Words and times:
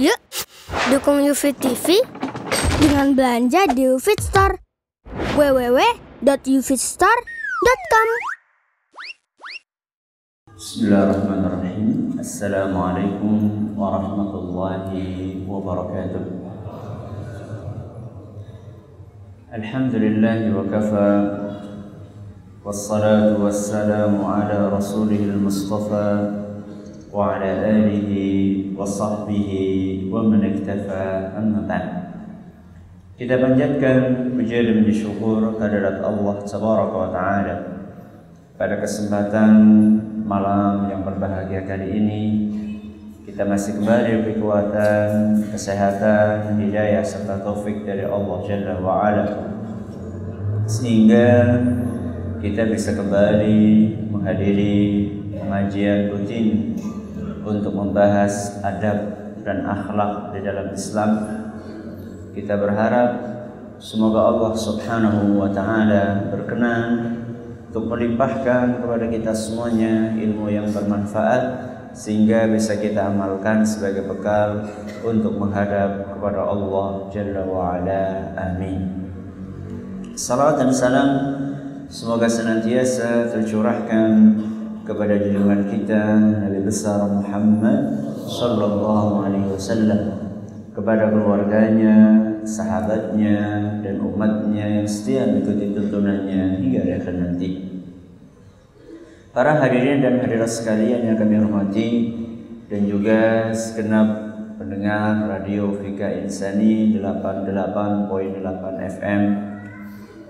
Yuk, 0.00 0.18
dukung 0.90 1.22
UFIT 1.22 1.62
TV 1.62 2.02
dengan 2.82 3.14
belanja 3.14 3.70
di 3.70 3.86
UFIT 3.86 4.18
Store. 4.18 4.58
www.ufitstore.com 5.38 8.08
Bismillahirrahmanirrahim. 10.58 12.18
Assalamualaikum 12.18 13.38
warahmatullahi 13.78 15.46
wabarakatuh. 15.46 16.24
Alhamdulillah 19.50 20.38
wa 20.54 20.62
kafa 20.66 21.10
والصلاة 22.60 23.40
والسلام 23.40 24.20
على 24.24 24.68
رسوله 24.68 25.16
المصطفى 25.16 26.10
وعلى 27.12 27.50
آله 27.72 28.10
وصحبه 28.78 29.50
ومن 30.12 30.40
اكتفى 30.44 31.04
أما 31.38 31.60
بعد 31.68 31.88
Kita 33.20 33.36
panjatkan 33.36 34.32
puja 34.32 34.64
dan 34.64 34.80
syukur 34.88 35.44
kehadirat 35.60 36.00
Allah 36.00 36.40
Tabaraka 36.40 36.96
wa 36.96 37.10
Ta'ala 37.12 37.56
pada 38.56 38.80
kesempatan 38.80 39.52
malam 40.24 40.88
yang 40.88 41.04
berbahagia 41.04 41.68
kali 41.68 42.00
ini 42.00 42.24
kita 43.28 43.44
masih 43.44 43.76
kembali 43.76 44.24
kekuatan, 44.24 45.08
kesehatan, 45.52 46.56
hidayah 46.64 47.04
serta 47.04 47.44
taufik 47.44 47.84
dari 47.84 48.08
Allah 48.08 48.38
Jalla 48.48 48.74
wa 48.80 49.04
Ala 49.04 49.24
sehingga 50.64 51.28
kita 52.40 52.72
bisa 52.72 52.96
kembali 52.96 53.60
menghadiri 54.08 54.80
pengajian 55.36 56.08
rutin 56.08 56.72
untuk 57.45 57.71
membahas 57.77 58.59
adab 58.65 59.13
dan 59.45 59.61
akhlak 59.63 60.33
di 60.33 60.39
dalam 60.41 60.73
Islam. 60.73 61.11
Kita 62.33 62.57
berharap 62.57 63.09
semoga 63.77 64.33
Allah 64.33 64.51
Subhanahu 64.57 65.39
wa 65.39 65.49
taala 65.53 66.33
berkenan 66.33 67.21
untuk 67.69 67.93
melimpahkan 67.93 68.81
kepada 68.81 69.05
kita 69.07 69.31
semuanya 69.31 70.17
ilmu 70.17 70.49
yang 70.49 70.67
bermanfaat 70.73 71.71
sehingga 71.95 72.49
bisa 72.51 72.75
kita 72.75 73.07
amalkan 73.07 73.63
sebagai 73.63 74.03
bekal 74.09 74.67
untuk 75.05 75.39
menghadap 75.39 76.11
kepada 76.17 76.43
Allah 76.43 77.07
Jalla 77.13 77.43
wa 77.47 77.79
ala. 77.79 78.35
Amin. 78.35 79.07
Salam 80.17 80.59
dan 80.59 80.71
salam 80.75 81.09
Semoga 81.85 82.25
senantiasa 82.25 83.29
tercurahkan 83.29 84.41
kepada 84.85 85.17
junjungan 85.17 85.65
kita 85.65 86.03
Nabi 86.45 86.61
besar 86.61 87.09
Muhammad 87.09 88.05
sallallahu 88.29 89.25
alaihi 89.25 89.49
wasallam 89.49 90.01
kepada 90.77 91.09
keluarganya, 91.09 91.95
sahabatnya 92.45 93.37
dan 93.81 93.97
umatnya 94.05 94.81
yang 94.81 94.87
setia 94.87 95.25
mengikuti 95.25 95.73
tuntunannya 95.73 96.61
hingga 96.61 96.81
akhir 97.01 97.15
nanti. 97.17 97.49
Para 99.33 99.57
hadirin 99.59 100.05
dan 100.05 100.21
hadirat 100.21 100.47
sekalian 100.47 101.11
yang 101.11 101.17
kami 101.17 101.35
hormati 101.41 101.89
dan 102.69 102.81
juga 102.85 103.49
segenap 103.51 104.07
pendengar 104.61 105.27
radio 105.27 105.73
Fika 105.75 106.07
Insani 106.23 106.95
88.8 107.01 108.91
FM 108.99 109.21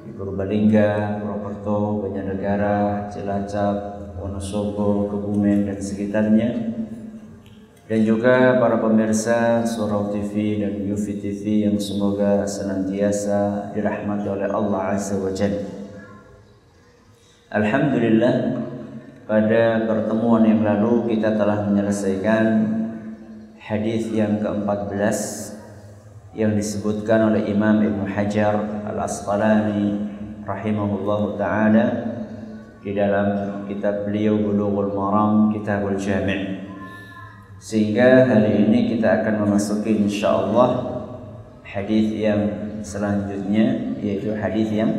di 0.06 0.12
Purbalingga, 0.14 1.22
Purwokerto, 1.22 2.06
Banjarnegara, 2.06 3.10
Cilacap, 3.14 3.95
Wonosobo, 4.26 5.06
Kebumen 5.14 5.70
dan 5.70 5.78
sekitarnya. 5.78 6.50
Dan 7.86 8.02
juga 8.02 8.58
para 8.58 8.82
pemirsa 8.82 9.62
Surau 9.62 10.10
TV 10.10 10.58
dan 10.66 10.82
Yufi 10.90 11.22
TV 11.22 11.70
yang 11.70 11.78
semoga 11.78 12.42
senantiasa 12.42 13.70
dirahmati 13.78 14.26
oleh 14.26 14.50
Allah 14.50 14.98
Azza 14.98 15.22
wa 15.22 15.30
Jalla. 15.30 15.62
Alhamdulillah 17.54 18.66
pada 19.30 19.86
pertemuan 19.86 20.42
yang 20.50 20.66
lalu 20.66 21.14
kita 21.14 21.38
telah 21.38 21.70
menyelesaikan 21.70 22.74
hadis 23.62 24.10
yang 24.10 24.42
ke-14 24.42 25.18
yang 26.34 26.58
disebutkan 26.58 27.30
oleh 27.30 27.46
Imam 27.54 27.86
Ibn 27.86 28.02
Hajar 28.10 28.58
Al-Asqalani 28.90 30.10
rahimahullah 30.42 31.22
taala 31.38 32.15
di 32.86 32.94
dalam 32.94 33.66
kitab 33.66 34.06
beliau 34.06 34.38
Bulughul 34.38 34.94
Maram 34.94 35.50
Kitabul 35.50 35.98
Jami' 35.98 36.70
sehingga 37.58 38.30
hari 38.30 38.62
ini 38.62 38.94
kita 38.94 39.26
akan 39.26 39.42
memasuki 39.42 40.06
insyaallah 40.06 41.02
hadis 41.66 42.14
yang 42.14 42.46
selanjutnya 42.86 43.98
yaitu 43.98 44.38
hadis 44.38 44.70
yang 44.70 44.94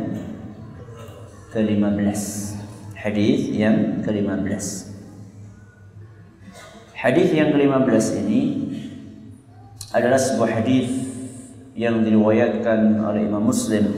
ke-15 1.54 2.20
hadis 2.98 3.54
yang 3.54 4.02
ke-15 4.02 4.66
hadis 6.90 7.28
yang 7.30 7.54
ke-15 7.54 8.04
ini 8.26 8.40
adalah 9.94 10.18
sebuah 10.18 10.58
hadis 10.58 10.90
yang 11.78 12.02
diriwayatkan 12.02 12.98
oleh 12.98 13.30
Imam 13.30 13.46
Muslim 13.46 13.94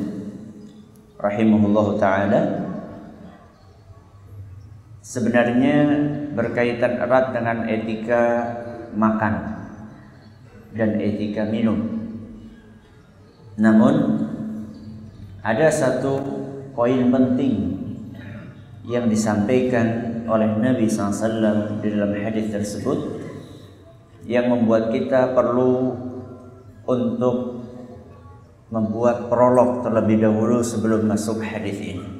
rahimahullahu 1.16 1.96
taala 1.96 2.67
sebenarnya 5.08 5.88
berkaitan 6.36 7.00
erat 7.00 7.32
dengan 7.32 7.64
etika 7.64 8.22
makan 8.92 9.64
dan 10.76 11.00
etika 11.00 11.48
minum. 11.48 11.80
Namun 13.56 13.94
ada 15.40 15.72
satu 15.72 16.20
poin 16.76 17.08
penting 17.08 17.54
yang 18.84 19.08
disampaikan 19.08 20.20
oleh 20.28 20.52
Nabi 20.60 20.84
SAW 20.84 21.80
di 21.80 21.88
dalam 21.88 22.12
hadis 22.12 22.52
tersebut 22.52 23.24
yang 24.28 24.52
membuat 24.52 24.92
kita 24.92 25.32
perlu 25.32 25.96
untuk 26.84 27.64
membuat 28.68 29.32
prolog 29.32 29.80
terlebih 29.80 30.20
dahulu 30.20 30.60
sebelum 30.60 31.08
masuk 31.08 31.40
hadis 31.40 31.80
ini. 31.80 32.17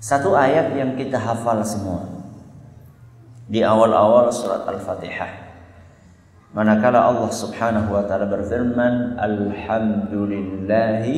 Satu 0.00 0.32
ayat 0.32 0.72
yang 0.72 0.96
kita 0.96 1.20
hafal 1.20 1.60
semua 1.60 2.08
di 3.52 3.60
awal-awal 3.60 4.32
surat 4.32 4.64
Al-Fatihah. 4.64 5.28
Manakala 6.56 7.04
Allah 7.04 7.28
Subhanahu 7.28 7.92
wa 7.92 8.02
taala 8.08 8.24
berfirman, 8.32 9.20
"Alhamdulillahi 9.20 11.16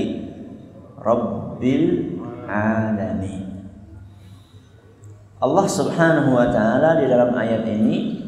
rabbil 0.98 2.18
alamin." 2.50 3.70
Allah 5.38 5.66
Subhanahu 5.70 6.34
wa 6.34 6.50
taala 6.50 6.98
di 6.98 7.06
dalam 7.06 7.30
ayat 7.38 7.62
ini 7.62 8.18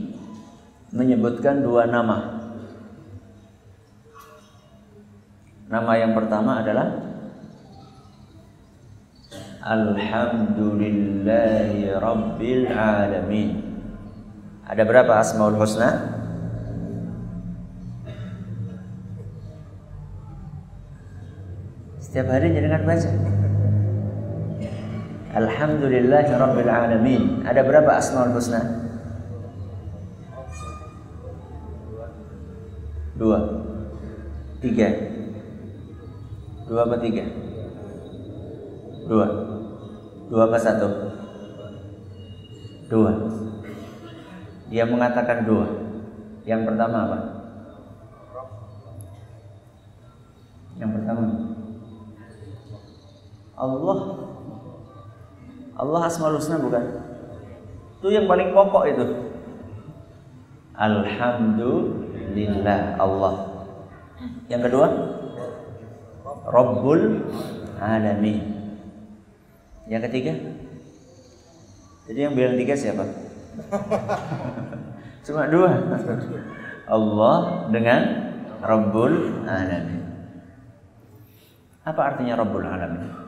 menyebutkan 0.94 1.66
dua 1.66 1.90
nama 1.90 2.34
Nama 5.64 5.92
yang 5.98 6.12
pertama 6.14 6.62
adalah 6.62 7.03
Alhamdulillahi 9.64 11.88
Rabbil 11.96 12.68
Alamin. 12.68 13.64
Ada 14.68 14.84
berapa 14.84 15.24
Asmaul 15.24 15.56
Husna? 15.56 16.20
Setiap 21.96 22.28
hari 22.28 22.52
jangan 22.52 22.84
baca. 22.84 23.08
Alhamdulillahi 25.32 26.28
Rabbil 26.28 26.68
Alamin. 26.68 27.48
Ada 27.48 27.64
berapa 27.64 27.88
Asmaul 27.96 28.36
Husna? 28.36 28.60
Dua. 33.16 33.64
Tiga. 34.60 34.92
Dua 36.68 36.84
apa 36.84 37.00
tiga? 37.00 37.24
Dua. 39.08 39.53
Dua 40.34 40.50
apa 40.50 40.58
satu? 40.58 41.14
Dua. 42.90 43.14
Dia 44.66 44.82
mengatakan 44.82 45.46
dua. 45.46 45.62
Yang 46.42 46.66
pertama 46.66 47.06
apa? 47.06 47.46
Yang 50.74 50.90
pertama 50.98 51.54
Allah 53.54 53.98
Allah 55.78 56.02
Asmaul 56.02 56.42
Husna 56.42 56.58
bukan? 56.58 56.82
Itu 58.02 58.10
yang 58.10 58.26
paling 58.26 58.50
pokok 58.50 58.90
itu. 58.90 59.38
Alhamdulillah 60.74 62.98
Allah. 62.98 63.34
Yang 64.50 64.66
kedua? 64.66 65.14
Rabbul 66.50 67.22
Alamin. 67.78 68.53
Yang 69.84 70.02
ketiga? 70.10 70.32
Jadi 72.08 72.18
yang 72.20 72.34
bilang 72.36 72.56
tiga 72.56 72.74
siapa? 72.76 73.04
Cuma 75.24 75.48
dua. 75.48 75.72
Allah 76.84 77.68
dengan 77.72 78.00
Rabbul 78.60 79.44
Alamin. 79.48 80.04
Apa 81.84 82.00
artinya 82.12 82.40
Rabbul 82.40 82.64
Alamin? 82.64 83.24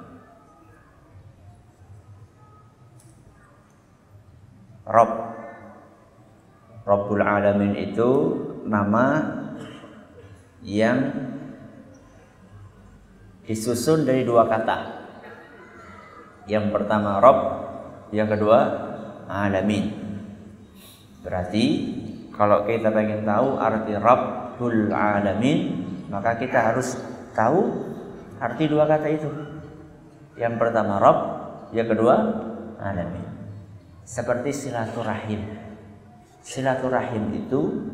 Rabb 4.87 5.13
Rabbul 6.87 7.19
Alamin 7.19 7.75
itu 7.75 8.11
nama 8.71 9.19
yang 10.63 11.11
disusun 13.43 14.07
dari 14.07 14.23
dua 14.23 14.47
kata. 14.47 14.96
Yang 16.47 16.71
pertama 16.71 17.19
Rabb, 17.19 17.39
yang 18.15 18.31
kedua 18.31 18.59
Alamin. 19.27 19.91
Berarti 21.27 21.65
kalau 22.31 22.63
kita 22.63 22.95
pengen 22.95 23.27
tahu 23.27 23.59
arti 23.59 23.99
Rabbul 23.99 24.95
Alamin, 24.95 25.59
maka 26.07 26.39
kita 26.39 26.71
harus 26.71 26.95
tahu 27.35 27.67
arti 28.39 28.71
dua 28.71 28.87
kata 28.87 29.09
itu. 29.11 29.31
Yang 30.39 30.55
pertama 30.63 31.03
Rabb, 31.03 31.21
yang 31.75 31.91
kedua 31.91 32.15
Alamin. 32.79 33.27
Seperti 34.07 34.55
silaturahim. 34.55 35.43
Silaturahim 36.47 37.43
itu 37.43 37.91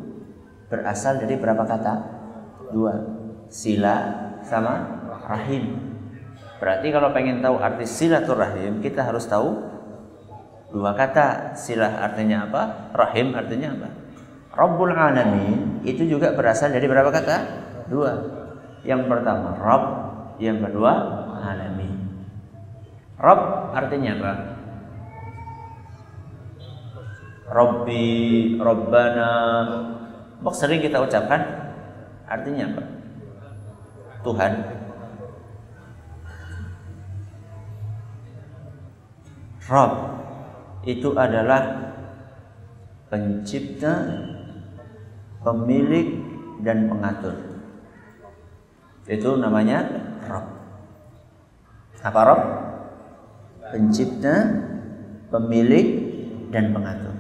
berasal 0.69 1.25
dari 1.25 1.40
berapa 1.40 1.64
kata? 1.64 1.94
Dua. 2.69 2.93
Sila 3.48 3.96
sama 4.44 5.05
rahim. 5.25 5.92
Berarti 6.62 6.94
kalau 6.94 7.11
pengen 7.11 7.43
tahu 7.43 7.59
arti 7.59 7.82
silaturahim, 7.82 8.79
kita 8.79 9.03
harus 9.03 9.26
tahu 9.26 9.67
dua 10.70 10.94
kata. 10.94 11.59
Silah 11.59 12.06
artinya 12.06 12.47
apa? 12.47 12.94
Rahim 12.94 13.35
artinya 13.35 13.75
apa? 13.75 13.88
Rabbul 14.55 14.94
Alamin 14.94 15.82
itu 15.82 16.06
juga 16.06 16.31
berasal 16.38 16.70
dari 16.70 16.87
berapa 16.87 17.11
kata? 17.11 17.37
Dua. 17.91 18.14
Yang 18.87 19.11
pertama 19.11 19.59
Rabb, 19.59 19.85
yang 20.38 20.62
kedua 20.62 20.93
Alamin. 21.43 21.99
Rabb 23.19 23.75
artinya 23.75 24.11
apa? 24.23 24.32
Rabbi, 27.50 28.06
Rabbana. 28.62 29.31
Bok 30.38 30.55
sering 30.55 30.79
kita 30.79 31.03
ucapkan 31.03 31.43
artinya 32.31 32.70
apa? 32.70 32.82
Tuhan. 34.23 34.81
Rabb 39.70 39.93
itu 40.82 41.14
adalah 41.14 41.62
pencipta, 43.06 43.94
pemilik 45.47 46.19
dan 46.67 46.91
pengatur. 46.91 47.37
Itu 49.06 49.38
namanya 49.38 49.87
Rabb. 50.26 50.47
Apa 52.03 52.20
Rabb? 52.26 52.43
Pencipta, 53.70 54.35
pemilik 55.31 55.87
dan 56.50 56.75
pengatur. 56.75 57.15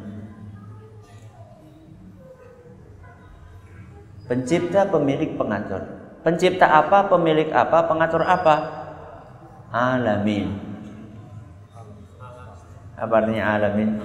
Pencipta, 4.26 4.88
pemilik, 4.88 5.36
pengatur. 5.36 5.82
Pencipta 6.22 6.64
apa, 6.64 7.10
pemilik 7.10 7.52
apa, 7.52 7.84
pengatur 7.84 8.22
apa? 8.24 8.54
Alamin. 9.68 10.71
Apa 13.02 13.18
artinya 13.18 13.58
alamin? 13.58 13.98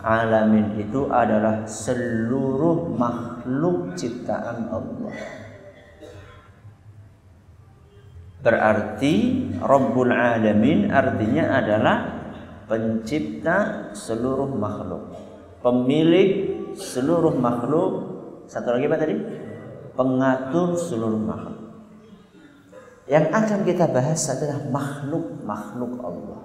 Alamin 0.00 0.80
itu 0.80 1.12
adalah 1.12 1.68
seluruh 1.68 2.96
makhluk 2.96 3.92
ciptaan 3.92 4.72
Allah. 4.72 5.12
Berarti 8.40 9.14
Rabbul 9.58 10.14
Alamin 10.14 10.88
artinya 10.88 11.58
adalah 11.58 11.96
pencipta 12.70 13.90
seluruh 13.92 14.46
makhluk, 14.54 15.12
pemilik 15.60 16.30
seluruh 16.78 17.34
makhluk 17.34 17.90
satu 18.46 18.78
lagi 18.78 18.86
apa 18.86 18.96
tadi? 19.02 19.14
Pengatur 19.98 20.78
seluruh 20.78 21.18
makhluk. 21.18 21.58
Yang 23.10 23.26
akan 23.34 23.60
kita 23.66 23.84
bahas 23.90 24.22
adalah 24.30 24.62
makhluk-makhluk 24.70 25.92
Allah. 26.00 26.40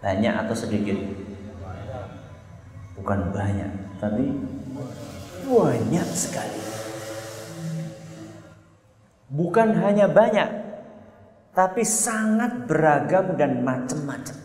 Banyak 0.00 0.34
atau 0.44 0.56
sedikit? 0.56 0.96
Bukan 2.96 3.32
banyak, 3.32 4.00
tapi 4.00 4.32
banyak 5.44 6.08
sekali. 6.16 6.60
Bukan 9.30 9.76
hanya 9.78 10.10
banyak, 10.10 10.48
tapi 11.52 11.84
sangat 11.84 12.66
beragam 12.66 13.36
dan 13.36 13.60
macam-macam. 13.60 14.36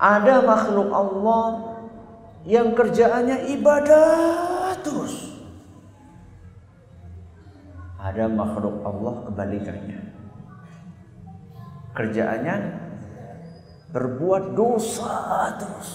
Ada 0.00 0.40
makhluk 0.40 0.88
Allah 0.88 1.44
yang 2.48 2.72
kerjaannya 2.72 3.52
ibadah 3.60 4.72
terus. 4.80 5.36
Ada 8.00 8.32
makhluk 8.32 8.80
Allah 8.80 9.28
kebalikannya. 9.28 10.00
Kerjaannya 11.90 12.56
berbuat 13.90 14.54
dosa 14.54 15.58
terus. 15.58 15.90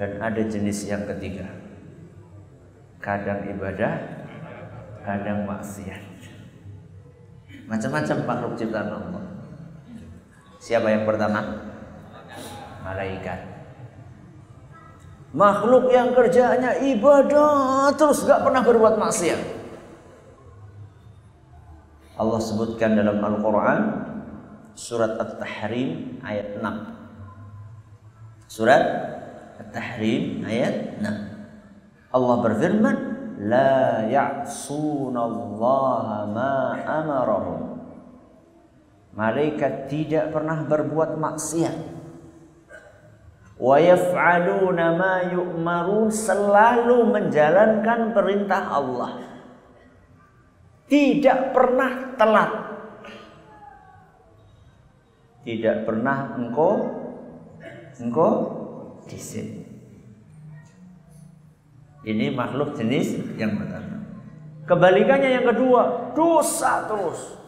Dan 0.00 0.16
ada 0.16 0.40
jenis 0.40 0.88
yang 0.88 1.04
ketiga. 1.04 1.44
Kadang 3.04 3.44
ibadah, 3.52 4.24
kadang 5.04 5.44
maksiat. 5.44 6.00
Macam-macam 7.68 8.16
makhluk 8.24 8.52
ciptaan 8.56 8.90
Allah. 8.90 9.24
Siapa 10.56 10.88
yang 10.88 11.04
pertama? 11.04 11.40
Malaikat. 12.80 13.40
Makhluk 15.30 15.92
yang 15.94 16.10
kerjanya 16.16 16.80
ibadah 16.80 17.92
terus 17.94 18.24
gak 18.24 18.42
pernah 18.42 18.64
berbuat 18.64 18.96
maksiat. 18.96 19.59
Allah 22.20 22.36
sebutkan 22.36 23.00
dalam 23.00 23.16
Al-Quran 23.24 23.80
surat 24.76 25.16
At-Tahrim 25.16 26.20
ayat 26.20 26.60
6. 26.60 28.44
Surat 28.44 28.84
At-Tahrim 29.56 30.44
ayat 30.44 31.00
6. 31.00 32.12
Allah 32.12 32.36
berfirman, 32.44 32.96
"La 33.48 34.04
ya'sunallaha 34.04 36.28
ma 36.28 36.76
amarahum." 36.84 37.88
Malaikat 39.16 39.88
tidak 39.88 40.28
pernah 40.28 40.60
berbuat 40.68 41.16
maksiat. 41.16 41.72
Wa 43.56 43.80
yaf'aluna 43.80 44.92
ma 44.92 45.24
yu'marun 45.24 46.12
selalu 46.12 47.00
menjalankan 47.08 48.12
perintah 48.12 48.76
Allah. 48.76 49.29
Tidak 50.90 51.54
pernah 51.54 52.18
telat. 52.18 52.50
Tidak 55.46 55.86
pernah 55.86 56.34
engkau 56.34 56.98
engkau 58.02 58.32
di 59.06 59.14
sini. 59.14 59.62
Ini 62.02 62.34
makhluk 62.34 62.74
jenis 62.74 63.38
yang 63.38 63.54
pertama. 63.54 64.02
Kebalikannya 64.66 65.30
yang 65.40 65.46
kedua, 65.46 66.10
dosa 66.18 66.90
terus 66.90 67.38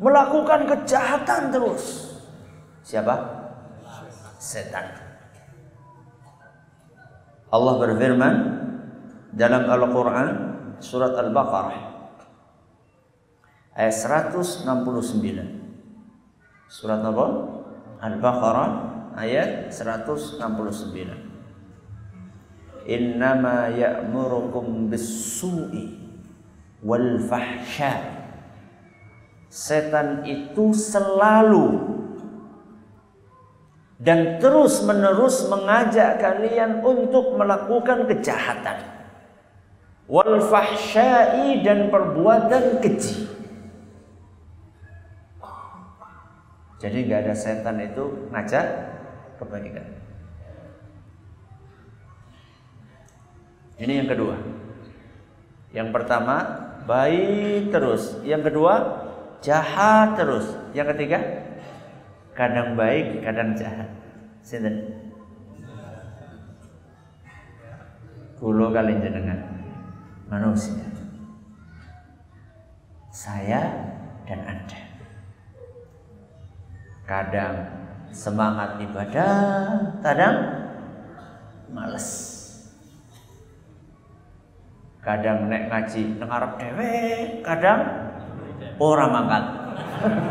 melakukan 0.00 0.64
kejahatan 0.64 1.52
terus. 1.52 2.16
Siapa? 2.86 3.14
Setan. 4.40 4.96
Allah 7.52 7.74
berfirman 7.80 8.34
dalam 9.34 9.66
Al-Qur'an 9.66 10.28
surat 10.78 11.12
Al-Baqarah 11.18 11.97
ayat 13.78 13.94
169. 13.94 14.66
Surat 16.66 16.98
apa? 16.98 17.26
Al-Baqarah 18.02 18.70
ayat 19.14 19.70
169. 19.70 20.42
Innama 22.88 23.70
ya'murukum 23.70 24.90
bis-su'i 24.90 25.94
wal 26.82 27.22
fahsya' 27.22 28.18
setan 29.48 30.24
itu 30.28 30.76
selalu 30.76 31.96
dan 33.98 34.38
terus-menerus 34.38 35.50
mengajak 35.50 36.22
kalian 36.22 36.84
untuk 36.86 37.34
melakukan 37.34 38.06
kejahatan 38.06 38.78
wal 40.06 40.38
fahsyai 40.40 41.60
dan 41.60 41.92
perbuatan 41.92 42.78
keji. 42.80 43.37
Jadi 46.78 47.10
nggak 47.10 47.26
ada 47.26 47.34
setan 47.34 47.82
itu 47.82 48.30
ngajak 48.30 48.66
kebaikan. 49.42 49.86
Ini 53.78 53.92
yang 54.02 54.08
kedua. 54.10 54.34
Yang 55.74 55.88
pertama 55.90 56.36
baik 56.86 57.74
terus. 57.74 58.22
Yang 58.22 58.50
kedua 58.54 58.74
jahat 59.42 60.14
terus. 60.14 60.54
Yang 60.74 60.94
ketiga 60.94 61.18
kadang 62.38 62.78
baik 62.78 63.26
kadang 63.26 63.58
jahat. 63.58 63.90
Sinten? 64.42 65.06
Kulo 68.38 68.70
kali 68.70 68.94
jenengan 69.02 69.42
manusia. 70.30 70.86
Saya 73.10 73.66
dan 74.30 74.46
Anda. 74.46 74.87
Kadang 77.08 77.56
semangat 78.12 78.76
ibadah, 78.84 79.40
kadang 80.04 80.36
males. 81.72 82.36
Kadang 85.00 85.48
nek 85.48 85.72
ngaji 85.72 86.20
nang 86.20 86.28
arep 86.28 86.52
dhewe 86.60 86.92
kadang 87.40 87.80
ora 88.76 89.08
mangkat. 89.08 89.44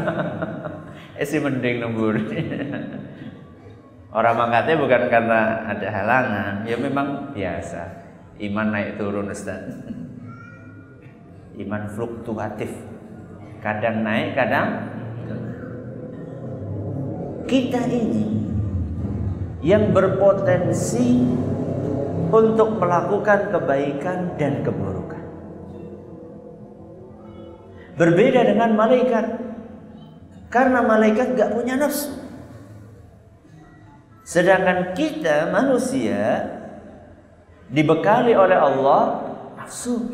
Esi 1.26 1.42
mending 1.42 1.82
nembur 1.82 2.14
orang 4.14 4.36
mangkatnya 4.38 4.82
bukan 4.82 5.04
karena 5.10 5.42
ada 5.66 5.88
halangan 5.90 6.54
ya 6.70 6.78
memang 6.78 7.34
biasa. 7.34 8.06
Iman 8.38 8.70
naik 8.70 9.02
turun 9.02 9.34
Ustaz. 9.34 9.66
Iman 11.58 11.90
fluktuatif. 11.90 12.70
Kadang 13.66 14.06
naik 14.06 14.38
kadang 14.38 14.97
kita 17.48 17.88
ini 17.88 18.28
yang 19.64 19.96
berpotensi 19.96 21.24
untuk 22.28 22.78
melakukan 22.78 23.50
kebaikan 23.56 24.36
dan 24.36 24.62
keburukan. 24.62 25.24
Berbeda 27.98 28.46
dengan 28.46 28.76
malaikat. 28.78 29.26
Karena 30.48 30.80
malaikat 30.80 31.36
gak 31.36 31.60
punya 31.60 31.76
nafsu. 31.76 32.14
Sedangkan 34.24 34.96
kita 34.96 35.52
manusia 35.52 36.48
dibekali 37.68 38.32
oleh 38.32 38.56
Allah 38.56 39.28
nafsu. 39.60 40.08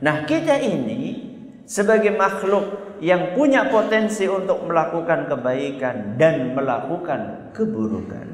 Nah 0.00 0.24
kita 0.24 0.56
ini 0.60 1.28
sebagai 1.68 2.12
makhluk 2.16 2.79
yang 3.00 3.32
punya 3.32 3.72
potensi 3.72 4.28
untuk 4.28 4.68
melakukan 4.68 5.24
kebaikan 5.24 6.20
dan 6.20 6.52
melakukan 6.52 7.52
keburukan. 7.56 8.28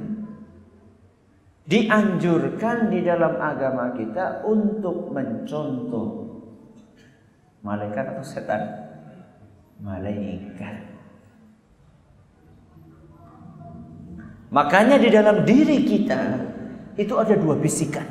Dianjurkan 1.67 2.91
di 2.91 3.03
dalam 3.03 3.39
agama 3.43 3.95
kita 3.95 4.47
untuk 4.47 5.11
mencontoh 5.11 6.39
malaikat 7.63 8.15
atau 8.15 8.27
setan? 8.27 8.63
Malaikat. 9.83 10.99
Makanya 14.51 14.97
di 14.99 15.11
dalam 15.11 15.43
diri 15.43 15.83
kita 15.83 16.23
itu 16.95 17.15
ada 17.19 17.35
dua 17.35 17.59
bisikan. 17.59 18.07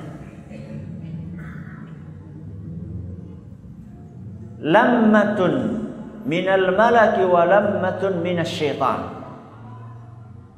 Lammatun 4.59 5.84
minal 6.25 6.73
malaki 6.73 7.23
wa 7.23 7.45
lammatun 7.45 8.19
syaitan 8.43 9.15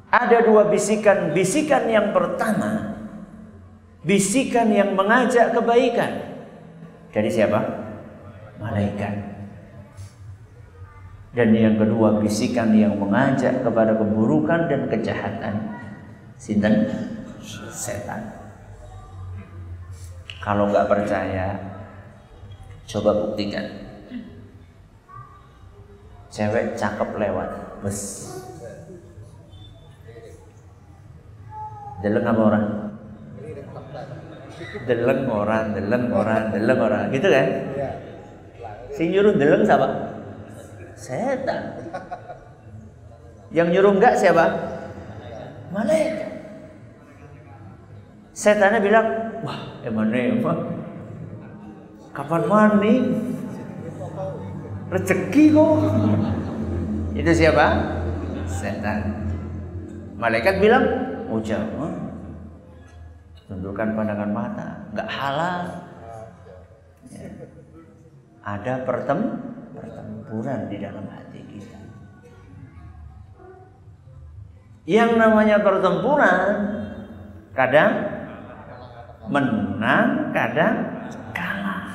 ada 0.08 0.40
dua 0.40 0.68
bisikan. 0.68 1.36
Bisikan 1.36 1.84
yang 1.88 2.16
pertama, 2.16 2.96
bisikan 4.04 4.72
yang 4.72 4.96
mengajak 4.96 5.52
kebaikan. 5.52 6.12
Dari 7.12 7.28
siapa? 7.28 7.60
Malaikat. 8.60 9.14
Dan 11.36 11.52
yang 11.52 11.76
kedua, 11.76 12.18
bisikan 12.18 12.72
yang 12.72 12.96
mengajak 12.96 13.60
kepada 13.60 13.94
keburukan 13.94 14.66
dan 14.66 14.88
kejahatan. 14.88 15.54
Sinten? 16.40 16.88
Setan. 17.68 18.32
Kalau 20.40 20.72
nggak 20.72 20.88
percaya, 20.88 21.52
coba 22.88 23.28
buktikan. 23.28 23.87
Cewek 26.38 26.78
cakep 26.78 27.18
lewat 27.18 27.50
bus 27.82 28.30
Deleng 31.98 32.30
apa 32.30 32.42
orang? 32.46 32.64
Deleng 34.86 35.26
orang, 35.26 35.64
deleng 35.74 36.06
orang, 36.14 36.42
deleng 36.54 36.78
orang, 36.78 37.04
gitu 37.10 37.26
kan? 37.26 37.48
Si 38.94 39.10
nyuruh 39.10 39.34
deleng 39.34 39.66
siapa? 39.66 40.14
Setan. 40.94 41.74
Yang 43.50 43.68
nyuruh 43.74 43.92
enggak 43.98 44.14
siapa? 44.14 44.46
Malaikat. 45.74 46.30
Setannya 48.30 48.78
bilang, 48.78 49.06
wah 49.42 49.58
emang 49.82 50.14
emang 50.14 50.70
kapan 52.14 52.42
mani? 52.46 52.94
Rezeki 54.88 55.44
kok. 55.52 55.76
Itu 57.12 57.30
siapa? 57.34 57.66
Setan. 58.48 59.28
Malaikat 60.16 60.58
bilang, 60.58 60.84
ujang 61.28 61.68
tundukkan 63.48 63.96
pandangan 63.96 64.30
mata 64.30 64.68
nggak 64.92 65.08
halal 65.08 65.60
ya. 67.08 67.28
ada 68.44 68.72
pertem 68.84 69.20
pertempuran 69.72 70.68
di 70.68 70.76
dalam 70.76 71.04
hati 71.08 71.40
kita 71.48 71.80
yang 74.84 75.16
namanya 75.16 75.64
pertempuran 75.64 76.48
kadang 77.56 77.92
menang 79.32 80.28
kadang 80.36 80.76
kalah 81.32 81.88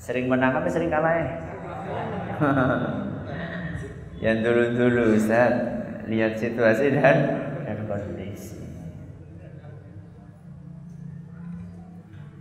sering 0.00 0.32
menang 0.32 0.56
apa 0.56 0.68
sering 0.72 0.88
kalah 0.88 1.12
ya 1.12 1.28
yang 4.24 4.40
dulu-dulu 4.40 5.16
Ustaz 5.16 5.52
lihat 6.08 6.36
situasi 6.36 6.92
dan 6.96 7.16
dan 7.64 7.78
kondisi. 7.88 8.60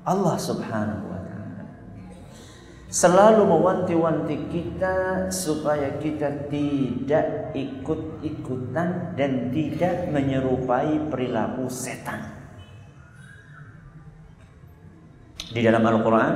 Allah 0.03 0.35
Subhanahu 0.41 1.05
wa 1.05 1.21
taala 1.21 1.63
selalu 2.89 3.41
mewanti-wanti 3.45 4.37
kita 4.49 5.29
supaya 5.29 6.01
kita 6.01 6.49
tidak 6.49 7.53
ikut-ikutan 7.53 9.13
dan 9.13 9.53
tidak 9.53 10.09
menyerupai 10.09 10.97
perilaku 11.07 11.69
setan. 11.69 12.25
Di 15.49 15.61
dalam 15.65 15.81
Al-Qur'an 15.81 16.35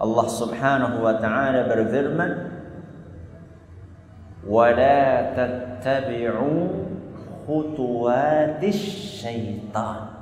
Allah 0.00 0.26
Subhanahu 0.26 1.02
wa 1.02 1.14
taala 1.22 1.70
berfirman 1.70 2.32
wala 4.44 5.34
tattabi'u 5.34 6.50
khutuwatis 7.46 8.78
syaitan 9.22 10.14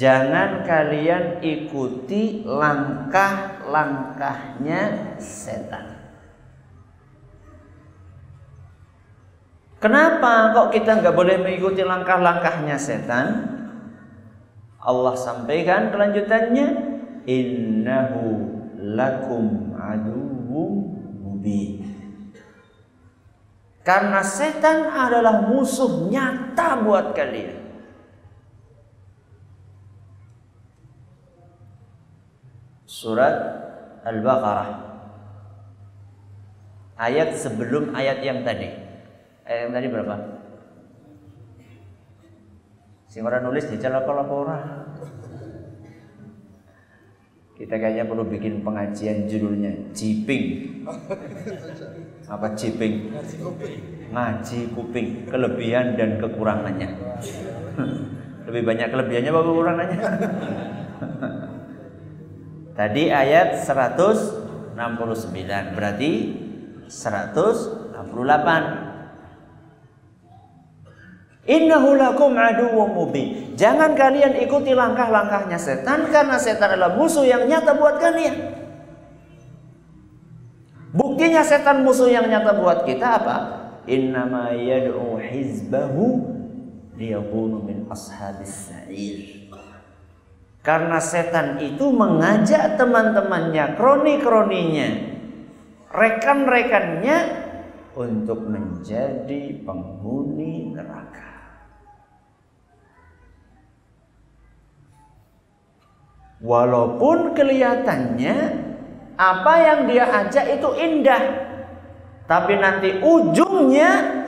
Jangan 0.00 0.64
kalian 0.64 1.44
ikuti 1.44 2.40
langkah-langkahnya 2.46 4.80
setan. 5.20 6.00
Kenapa 9.76 10.56
kok 10.56 10.72
kita 10.72 11.04
nggak 11.04 11.12
boleh 11.12 11.36
mengikuti 11.44 11.84
langkah-langkahnya 11.84 12.80
setan? 12.80 13.59
Allah 14.80 15.12
sampaikan 15.12 15.92
kelanjutannya, 15.92 16.68
innahu 17.28 18.24
lakum 18.80 19.76
aduwwum 19.76 20.72
mubin. 21.20 21.84
Karena 23.84 24.24
setan 24.24 24.88
adalah 24.88 25.44
musuh 25.48 26.08
nyata 26.08 26.80
buat 26.84 27.12
kalian. 27.12 27.60
Surat 32.84 33.36
Al-Baqarah. 34.04 34.92
Ayat 37.00 37.32
sebelum 37.32 37.96
ayat 37.96 38.20
yang 38.20 38.44
tadi. 38.44 38.68
Ayat 39.48 39.60
yang 39.68 39.72
tadi 39.72 39.86
berapa? 39.88 40.16
Si 43.10 43.18
orang 43.18 43.42
nulis 43.42 43.66
di 43.66 43.74
celah 43.74 44.06
ora? 44.06 44.86
Kita 47.58 47.74
kayaknya 47.74 48.06
perlu 48.06 48.22
bikin 48.30 48.62
pengajian 48.62 49.26
judulnya 49.26 49.90
Jiping. 49.90 50.70
Apa 52.30 52.54
Jiping? 52.54 53.10
Ngaji 54.14 54.58
kuping, 54.78 55.26
kelebihan 55.26 55.98
dan 55.98 56.22
kekurangannya. 56.22 56.86
Lebih 58.46 58.62
banyak 58.62 58.94
kelebihannya 58.94 59.30
apa 59.34 59.42
kekurangannya? 59.42 59.98
Tadi 62.78 63.10
ayat 63.10 63.58
169 63.58 64.78
berarti 65.74 66.12
168 66.86 68.89
Innahu 71.48 71.96
lakum 71.96 72.36
aduwwum 72.36 72.92
mubin. 72.92 73.56
Jangan 73.56 73.96
kalian 73.96 74.36
ikuti 74.44 74.76
langkah-langkahnya 74.76 75.56
setan 75.56 76.12
karena 76.12 76.36
setan 76.36 76.76
adalah 76.76 76.96
musuh 76.96 77.24
yang 77.24 77.48
nyata 77.48 77.76
buat 77.76 77.96
kalian. 77.96 78.36
Buktinya 80.90 81.40
setan 81.40 81.86
musuh 81.86 82.10
yang 82.10 82.28
nyata 82.28 82.60
buat 82.60 82.84
kita 82.84 83.06
apa? 83.22 83.36
Innama 83.88 84.52
yad'u 84.52 85.16
hizbahu 85.16 86.06
liyakunu 86.98 87.64
min 87.64 87.88
ashabis 87.88 88.68
sa'ir. 88.68 89.48
Karena 90.60 91.00
setan 91.00 91.56
itu 91.56 91.88
mengajak 91.88 92.76
teman-temannya, 92.76 93.80
kroni-kroninya, 93.80 94.88
rekan-rekannya 95.88 97.18
untuk 97.96 98.44
menjadi 98.44 99.56
penghuni 99.64 100.76
Walaupun 106.40 107.36
kelihatannya 107.36 108.36
apa 109.20 109.54
yang 109.60 109.80
dia 109.92 110.08
ajak 110.24 110.56
itu 110.56 110.68
indah, 110.72 111.22
tapi 112.24 112.56
nanti 112.56 112.96
ujungnya 113.04 114.20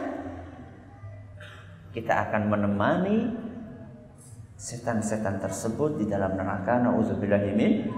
kita 1.97 2.29
akan 2.29 2.53
menemani 2.53 3.33
setan-setan 4.61 5.41
tersebut 5.41 6.01
di 6.01 6.05
dalam 6.05 6.37
neraka. 6.37 6.81
Nauzubillahimin 6.85 7.89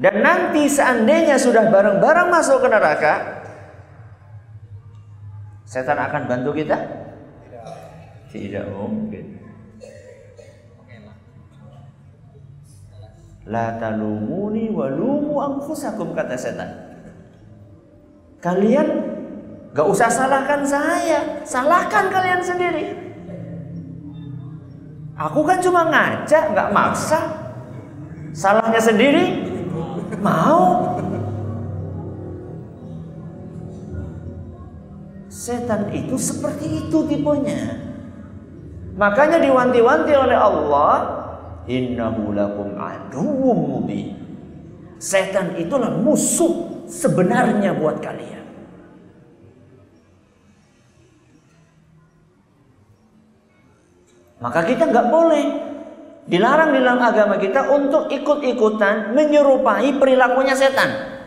Dan 0.00 0.24
nanti 0.24 0.64
seandainya 0.64 1.36
sudah 1.36 1.68
bareng-bareng 1.68 2.32
masuk 2.32 2.64
ke 2.64 2.68
neraka, 2.72 3.14
setan 5.68 6.00
akan 6.00 6.24
bantu 6.24 6.56
kita? 6.56 6.80
Tidak 8.32 8.64
mungkin. 8.72 9.39
La 13.50 13.74
talumuni 13.82 14.70
walumu 14.70 15.42
anfusakum 15.42 16.14
kata 16.14 16.38
setan. 16.38 16.70
Kalian 18.38 18.88
gak 19.74 19.90
usah 19.90 20.06
salahkan 20.06 20.62
saya, 20.62 21.42
salahkan 21.42 22.14
kalian 22.14 22.40
sendiri. 22.46 22.84
Aku 25.18 25.42
kan 25.42 25.58
cuma 25.58 25.90
ngajak, 25.90 26.54
gak 26.54 26.70
maksa. 26.70 27.20
Salahnya 28.30 28.78
sendiri, 28.78 29.42
mau. 30.22 30.96
Setan 35.26 35.90
itu 35.90 36.14
seperti 36.14 36.86
itu 36.86 36.98
tipenya. 37.10 37.82
Makanya 38.94 39.42
diwanti-wanti 39.42 40.12
oleh 40.14 40.38
Allah 40.38 41.19
innahu 41.68 42.32
lakum 42.32 42.76
aduwwum 42.78 43.58
mubin. 43.80 44.16
Setan 45.00 45.56
itulah 45.56 45.88
musuh 45.96 46.84
sebenarnya 46.84 47.72
buat 47.72 48.04
kalian. 48.04 48.44
Maka 54.40 54.64
kita 54.64 54.88
nggak 54.88 55.08
boleh 55.12 55.44
dilarang 56.24 56.72
di 56.72 56.80
dalam 56.80 57.00
agama 57.00 57.36
kita 57.36 57.68
untuk 57.68 58.08
ikut-ikutan 58.08 59.12
menyerupai 59.12 59.92
perilakunya 60.00 60.56
setan. 60.56 61.20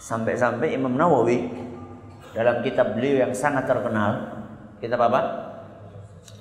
Sampai-sampai 0.00 0.76
Imam 0.76 0.96
Nawawi 0.96 1.48
dalam 2.36 2.60
kitab 2.60 2.96
beliau 2.96 3.28
yang 3.28 3.32
sangat 3.32 3.64
terkenal, 3.68 4.42
kitab 4.80 5.00
apa? 5.00 5.49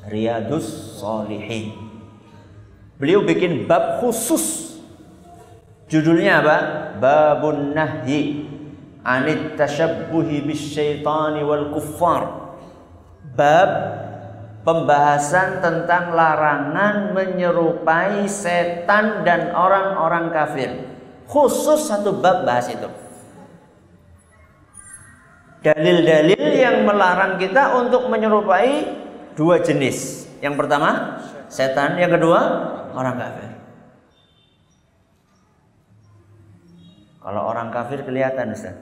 Riyadus 0.09 0.97
Solihin. 0.97 1.75
Beliau 2.99 3.23
bikin 3.23 3.63
bab 3.63 4.03
khusus. 4.03 4.75
Judulnya 5.87 6.43
apa? 6.43 6.57
Babun 6.99 7.71
Nahyi 7.71 8.45
anit 9.03 9.55
tashabbuhi 9.55 10.43
bisyaitani 10.43 11.41
wal 11.47 11.71
kuffar. 11.71 12.51
Bab 13.33 13.71
pembahasan 14.67 15.63
tentang 15.63 16.11
larangan 16.11 17.15
menyerupai 17.15 18.27
setan 18.27 19.23
dan 19.23 19.55
orang-orang 19.55 20.29
kafir. 20.35 20.69
Khusus 21.29 21.87
satu 21.87 22.19
bab 22.19 22.43
bahas 22.43 22.67
itu. 22.67 22.89
Dalil-dalil 25.59 26.43
yang 26.55 26.87
melarang 26.87 27.35
kita 27.35 27.75
untuk 27.79 28.07
menyerupai 28.07 28.87
dua 29.39 29.63
jenis. 29.63 30.28
Yang 30.43 30.60
pertama 30.60 31.15
setan, 31.47 31.95
yang 31.95 32.12
kedua 32.12 32.39
orang 32.91 33.15
kafir. 33.15 33.49
Kalau 37.23 37.41
orang 37.47 37.71
kafir 37.71 38.04
kelihatan 38.04 38.52
Ustaz. 38.52 38.75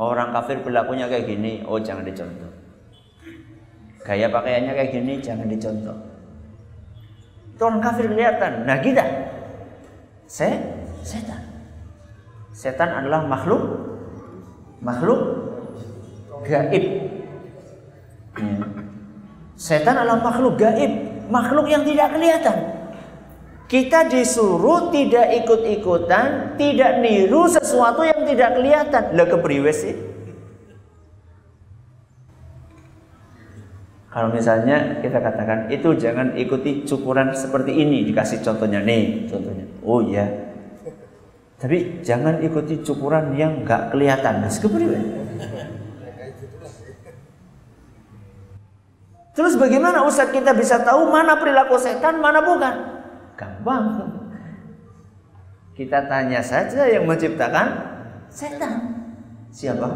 Orang 0.00 0.32
kafir 0.32 0.64
perilakunya 0.64 1.12
kayak 1.12 1.28
gini, 1.28 1.60
oh 1.68 1.76
jangan 1.76 2.08
dicontoh. 2.08 2.48
Gaya 4.00 4.32
pakaiannya 4.32 4.72
kayak 4.72 4.92
gini, 4.96 5.20
jangan 5.20 5.44
dicontoh. 5.44 5.98
Itu 7.52 7.62
orang 7.68 7.84
kafir 7.84 8.08
kelihatan. 8.08 8.64
Nah 8.64 8.80
kita, 8.80 9.04
se 10.24 10.48
setan. 11.04 11.44
Setan 12.56 12.88
adalah 12.96 13.28
makhluk 13.28 13.60
makhluk 14.80 15.20
gaib 16.48 17.09
Setan 19.70 19.94
adalah 19.94 20.18
makhluk 20.18 20.58
gaib, 20.58 20.92
makhluk 21.30 21.70
yang 21.70 21.86
tidak 21.86 22.10
kelihatan. 22.10 22.74
Kita 23.70 24.10
disuruh 24.10 24.90
tidak 24.90 25.30
ikut-ikutan, 25.46 26.58
tidak 26.58 26.98
niru 26.98 27.46
sesuatu 27.46 28.02
yang 28.02 28.26
tidak 28.26 28.58
kelihatan. 28.58 29.14
Lah 29.14 29.30
kepriwe 29.30 29.70
sih? 29.70 29.94
Kalau 34.10 34.34
misalnya 34.34 34.98
kita 34.98 35.22
katakan 35.22 35.70
itu 35.70 35.94
jangan 35.94 36.34
ikuti 36.34 36.82
cukuran 36.82 37.30
seperti 37.30 37.70
ini 37.70 38.02
dikasih 38.10 38.42
contohnya 38.42 38.82
nih 38.82 39.30
contohnya. 39.30 39.70
Oh 39.86 40.02
iya. 40.02 40.50
Tapi 41.62 42.02
jangan 42.02 42.42
ikuti 42.42 42.82
cukuran 42.82 43.38
yang 43.38 43.62
nggak 43.62 43.94
kelihatan. 43.94 44.42
Nah, 44.42 44.50
kepriwe? 44.50 45.29
Terus 49.30 49.54
bagaimana 49.54 50.02
Ustaz 50.02 50.34
kita 50.34 50.52
bisa 50.52 50.82
tahu 50.82 51.06
mana 51.08 51.38
perilaku 51.38 51.78
setan, 51.78 52.18
mana 52.18 52.42
bukan? 52.42 52.74
Gampang. 53.38 53.84
Kita 55.78 56.10
tanya 56.10 56.42
saja 56.44 56.84
yang 56.90 57.08
menciptakan 57.08 57.66
setan. 58.28 59.00
Siapa? 59.48 59.86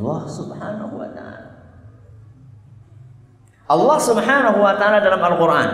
Allah 0.00 0.20
Subhanahu 0.24 0.94
wa 0.96 1.08
taala. 1.12 1.50
Allah 3.70 3.98
Subhanahu 4.02 4.58
wa 4.58 4.74
taala 4.74 4.98
dalam 4.98 5.22
Al-Qur'an 5.22 5.70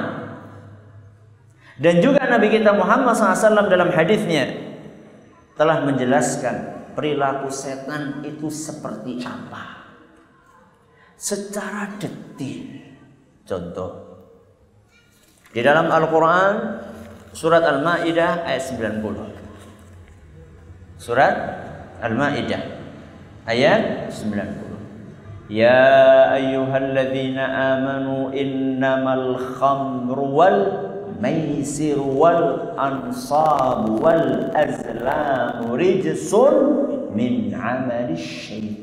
dan 1.76 2.00
juga 2.00 2.24
Nabi 2.24 2.48
kita 2.52 2.72
Muhammad 2.72 3.12
SAW 3.16 3.68
dalam 3.68 3.92
hadisnya 3.92 4.48
telah 5.56 5.84
menjelaskan 5.84 6.88
perilaku 6.96 7.52
setan 7.52 8.24
itu 8.24 8.48
seperti 8.48 9.20
apa 9.24 9.75
secara 11.16 11.96
detil. 11.96 12.84
Contoh. 13.48 14.04
Di 15.50 15.64
dalam 15.64 15.88
Al-Quran 15.88 16.54
surat 17.32 17.64
Al-Ma'idah 17.64 18.44
ayat 18.44 18.76
90. 18.76 21.00
Surat 21.00 21.34
Al-Ma'idah 22.04 22.62
ayat 23.48 24.12
90. 24.12 24.68
Ya 25.46 26.34
amanu 26.36 28.34
innamal 28.34 29.38
khamru 29.56 30.34
wal 30.34 30.60
maisir 31.22 32.02
wal 32.02 32.74
ansab 32.76 33.94
wal 34.02 34.50
azlam 34.52 35.70
rijsun 35.78 36.54
min 37.14 37.54
amali 37.54 38.18
syaitan 38.18 38.75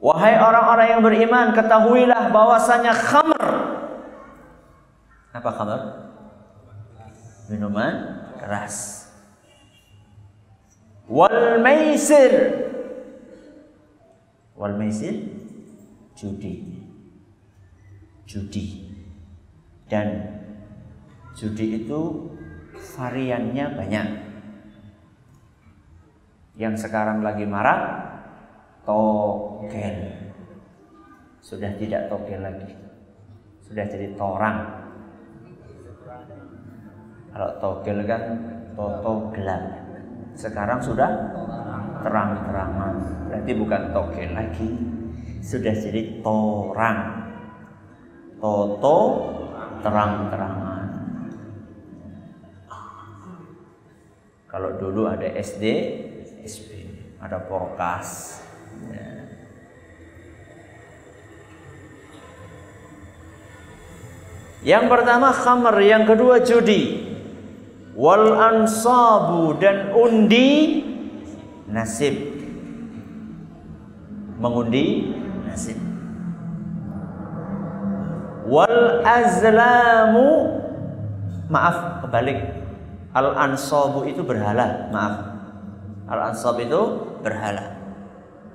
Wahai 0.00 0.40
orang-orang 0.40 0.96
yang 0.96 1.02
beriman, 1.04 1.52
ketahuilah 1.52 2.32
bahwasanya 2.32 2.96
khamr. 2.96 3.44
Apa 5.36 5.50
khamr? 5.52 5.80
Minuman 7.52 8.24
keras. 8.40 9.06
Wal 11.04 11.60
maisir. 11.60 12.32
Wal 14.56 14.80
maisir 14.80 15.28
judi. 16.16 16.80
Judi. 18.24 18.88
Dan 19.84 20.40
judi 21.36 21.84
itu 21.84 22.00
variannya 22.96 23.64
banyak. 23.76 24.08
Yang 26.56 26.88
sekarang 26.88 27.20
lagi 27.20 27.44
marak 27.44 28.09
tokel. 28.84 29.96
Sudah 31.40 31.72
tidak 31.80 32.12
tokel 32.12 32.40
lagi. 32.40 32.72
Sudah 33.64 33.84
jadi 33.86 34.12
torang. 34.18 34.58
Kalau 37.30 37.50
tokel 37.62 37.98
kan 38.04 38.22
toto 38.74 39.32
gelap. 39.32 39.62
Sekarang 40.34 40.80
sudah 40.82 41.10
terang-terangan. 42.02 42.94
Berarti 43.30 43.52
bukan 43.54 43.82
tokel 43.94 44.30
lagi. 44.34 44.68
Sudah 45.40 45.74
jadi 45.74 46.20
torang. 46.20 46.98
Toto 48.40 48.98
terang-terangan. 49.80 50.86
Kalau 54.50 54.74
dulu 54.82 55.06
ada 55.06 55.30
SD, 55.30 55.64
SP, 56.42 56.70
ada 57.22 57.38
porkas. 57.46 58.29
Yang 64.60 64.84
pertama 64.92 65.32
khamr, 65.32 65.76
yang 65.80 66.04
kedua 66.04 66.44
judi. 66.44 67.08
Wal 67.96 68.36
ansabu 68.36 69.56
dan 69.56 69.92
undi 69.96 70.84
nasib. 71.68 72.12
Mengundi 74.36 75.16
nasib. 75.48 75.80
Wal 78.48 79.04
azlamu 79.04 80.28
maaf 81.48 82.04
kebalik. 82.04 82.40
Al 83.16 83.36
ansabu 83.36 84.04
itu 84.06 84.20
berhala, 84.22 84.92
maaf. 84.92 85.14
Al 86.04 86.20
ansab 86.32 86.60
itu 86.60 86.80
berhala 87.24 87.79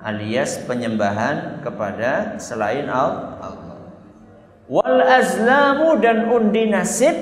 alias 0.06 0.62
penyembahan 0.70 1.66
kepada 1.66 2.38
selain 2.38 2.86
Allah. 2.86 3.74
Wal 4.70 5.02
azlamu 5.02 5.98
dan 5.98 6.30
undi 6.30 6.70
nasib 6.70 7.14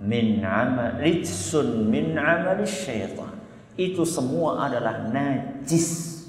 min 0.00 0.40
amal 0.40 0.96
min 1.84 2.16
amali 2.16 2.64
syaitan. 2.64 3.36
Itu 3.76 4.08
semua 4.08 4.68
adalah 4.68 5.04
najis. 5.12 6.20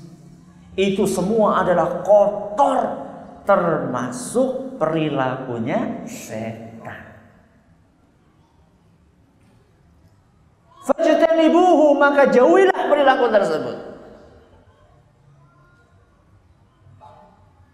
Itu 0.76 1.08
semua 1.08 1.64
adalah 1.64 2.04
kotor 2.04 2.80
termasuk 3.44 4.80
perilakunya 4.80 6.08
setan. 6.08 7.12
Fajtanibuhu 10.88 12.00
maka 12.00 12.32
jauhilah 12.32 12.88
perilaku 12.88 13.28
tersebut. 13.28 13.91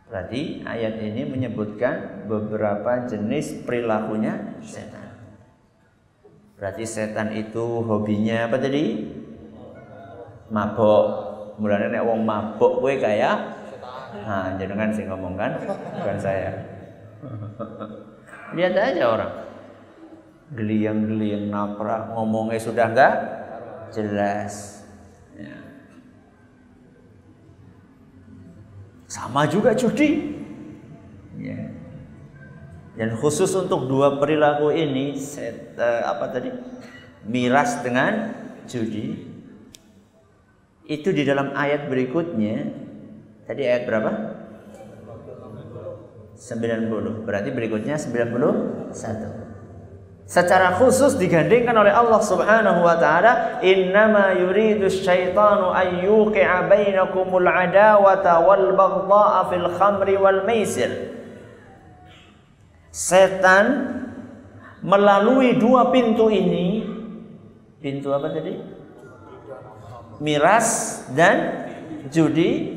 Berarti 0.07 0.63
ayat 0.63 1.03
ini 1.03 1.27
menyebutkan 1.27 2.27
beberapa 2.31 3.07
jenis 3.07 3.67
perilakunya 3.67 4.55
setan. 4.63 5.19
Berarti 6.55 6.83
setan 6.87 7.35
itu 7.35 7.83
hobinya 7.83 8.47
apa 8.47 8.57
tadi? 8.57 9.03
Mabok. 10.47 11.05
Mulanya 11.57 11.89
nek 11.89 12.05
wong 12.05 12.21
mabok 12.21 12.85
kowe 12.85 12.93
kayak 13.01 13.57
Nah, 14.07 14.55
jenengan 14.55 14.89
sih 14.95 15.03
ngomong 15.03 15.35
kan, 15.35 15.51
bukan 15.99 16.17
saya. 16.19 16.51
Lihat 18.55 18.73
aja 18.75 19.03
orang. 19.03 19.33
Geliang-geliang 20.55 21.51
naprak 21.51 22.15
ngomongnya 22.15 22.59
sudah 22.59 22.87
enggak 22.87 23.15
jelas. 23.91 24.83
Ya. 25.35 25.66
Sama 29.17 29.49
juga 29.49 29.73
judi. 29.73 30.37
Ya. 31.41 31.73
Dan 32.93 33.17
khusus 33.17 33.49
untuk 33.57 33.89
dua 33.89 34.21
perilaku 34.21 34.69
ini, 34.69 35.17
set, 35.17 35.73
uh, 35.81 36.05
apa 36.13 36.29
tadi? 36.29 36.53
Miras 37.25 37.81
dengan 37.81 38.37
judi. 38.69 39.25
Itu 40.85 41.09
di 41.09 41.25
dalam 41.25 41.57
ayat 41.57 41.89
berikutnya. 41.89 42.85
Tadi 43.49 43.61
ayat 43.65 43.89
berapa? 43.89 44.11
90. 46.37 47.25
Berarti 47.25 47.49
berikutnya 47.49 47.97
91 47.97 48.93
secara 50.27 50.75
khusus 50.75 51.15
digandingkan 51.15 51.71
oleh 51.71 51.95
Allah 51.95 52.19
Subhanahu 52.19 52.83
wa 52.83 52.99
taala 52.99 53.63
innama 53.63 54.35
yuridu 54.35 54.91
syaitanu 54.91 55.71
an 55.71 56.03
yuqi'a 56.03 56.67
bainakumul 56.67 57.47
adawata 57.47 58.43
wal 58.43 58.75
baghdha'a 58.75 59.47
fil 59.47 59.67
khamri 59.79 60.19
wal 60.19 60.43
maisir. 60.43 61.15
Setan 62.91 63.95
melalui 64.83 65.55
dua 65.55 65.95
pintu 65.95 66.27
ini 66.27 66.83
pintu 67.79 68.11
apa 68.11 68.27
tadi? 68.35 68.59
Miras 70.19 71.01
dan 71.15 71.71
judi. 72.11 72.75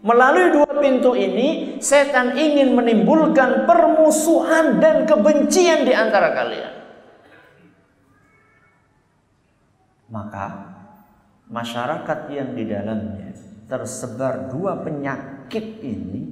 Melalui 0.00 0.48
dua 0.48 0.80
pintu 0.80 1.12
ini, 1.12 1.76
setan 1.76 2.32
ingin 2.32 2.72
menimbulkan 2.72 3.68
permusuhan 3.68 4.80
dan 4.80 5.04
kebencian 5.04 5.84
di 5.84 5.92
antara 5.92 6.32
kalian. 6.32 6.79
Maka 10.10 10.74
masyarakat 11.46 12.18
yang 12.34 12.52
di 12.58 12.66
dalamnya 12.66 13.30
tersebar 13.70 14.50
dua 14.50 14.82
penyakit 14.82 15.78
ini 15.80 16.22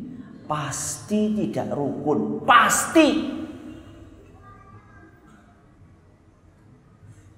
pasti 0.50 1.38
tidak 1.38 1.70
rukun, 1.70 2.42
pasti. 2.42 3.38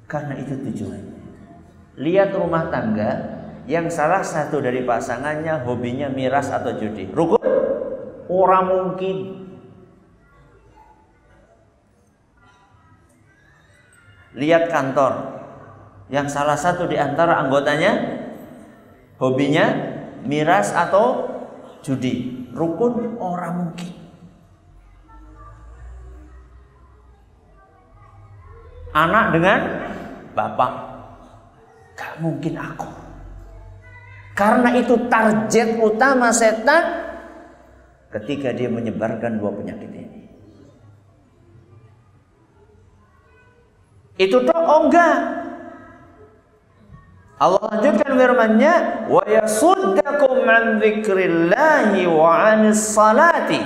Karena 0.09 0.35
itu 0.41 0.57
tujuannya. 0.59 1.19
Lihat 2.01 2.31
rumah 2.35 2.73
tangga 2.73 3.11
yang 3.69 3.93
salah 3.93 4.25
satu 4.25 4.59
dari 4.59 4.83
pasangannya 4.83 5.63
hobinya 5.63 6.09
miras 6.09 6.49
atau 6.51 6.75
judi. 6.75 7.07
Rukun? 7.13 7.39
Orang 8.27 8.65
mungkin. 8.73 9.17
Lihat 14.35 14.71
kantor, 14.71 15.40
yang 16.11 16.27
salah 16.27 16.59
satu 16.59 16.91
di 16.91 16.99
antara 16.99 17.39
anggotanya 17.39 18.19
hobinya 19.23 19.67
miras 20.27 20.75
atau 20.75 21.31
judi. 21.87 22.43
Rukun 22.51 23.15
orang 23.23 23.55
mungkin. 23.63 23.95
Anak 28.91 29.39
dengan 29.39 29.61
bapak. 30.35 30.73
Gak 31.95 32.15
mungkin 32.19 32.59
aku. 32.59 32.91
Karena 34.35 34.75
itu 34.75 34.99
target 35.07 35.79
utama 35.79 36.35
setan 36.35 37.07
ketika 38.11 38.51
dia 38.51 38.67
menyebarkan 38.67 39.39
dua 39.39 39.55
penyakit 39.55 39.87
ini. 39.95 40.27
Itu 44.19 44.43
toh 44.43 44.59
oh 44.59 44.91
enggak. 44.91 45.17
Allah 47.41 47.73
lanjutkan 47.73 48.21
firman-Nya 48.21 48.75
wa 49.09 49.25
yasuddakum 49.25 50.45
an 50.45 50.77
dzikrillahi 50.77 52.05
wa 52.05 52.37
'anis 52.37 52.93
salati. 52.93 53.65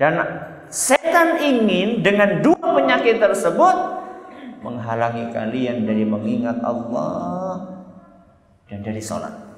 Dan 0.00 0.16
setan 0.72 1.44
ingin 1.44 2.00
dengan 2.00 2.40
dua 2.40 2.72
penyakit 2.72 3.20
tersebut 3.20 3.76
menghalangi 4.64 5.28
kalian 5.28 5.84
dari 5.84 6.08
mengingat 6.08 6.56
Allah 6.64 7.84
dan 8.64 8.80
dari 8.80 9.04
salat. 9.04 9.51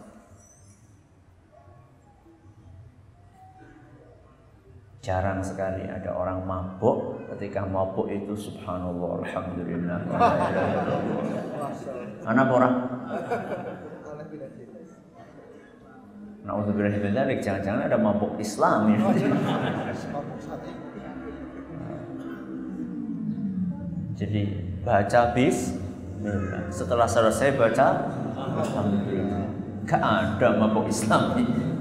Jarang 5.04 5.44
sekali 5.44 5.84
ada 5.84 6.16
orang 6.16 6.48
mabuk 6.48 7.28
ketika 7.36 7.60
mabuk 7.68 8.08
itu 8.08 8.32
subhanallah 8.32 9.20
alhamdulillah. 9.20 10.00
Anak 12.24 12.48
orang? 12.48 12.74
Nauzubillah 16.48 16.88
min 16.96 17.12
dzalik, 17.12 17.44
jangan-jangan 17.44 17.84
ada 17.84 18.00
mabuk 18.00 18.32
Islam 18.40 18.96
ini. 18.96 19.04
Jadi 24.16 24.42
baca 24.88 25.20
bis 25.36 25.76
setelah 26.72 27.04
selesai 27.04 27.52
baca 27.60 28.08
Alhamdulillah. 28.40 29.52
Gak 29.84 30.00
ada 30.00 30.48
mabuk 30.56 30.88
Islam 30.88 31.36
ini. 31.44 31.73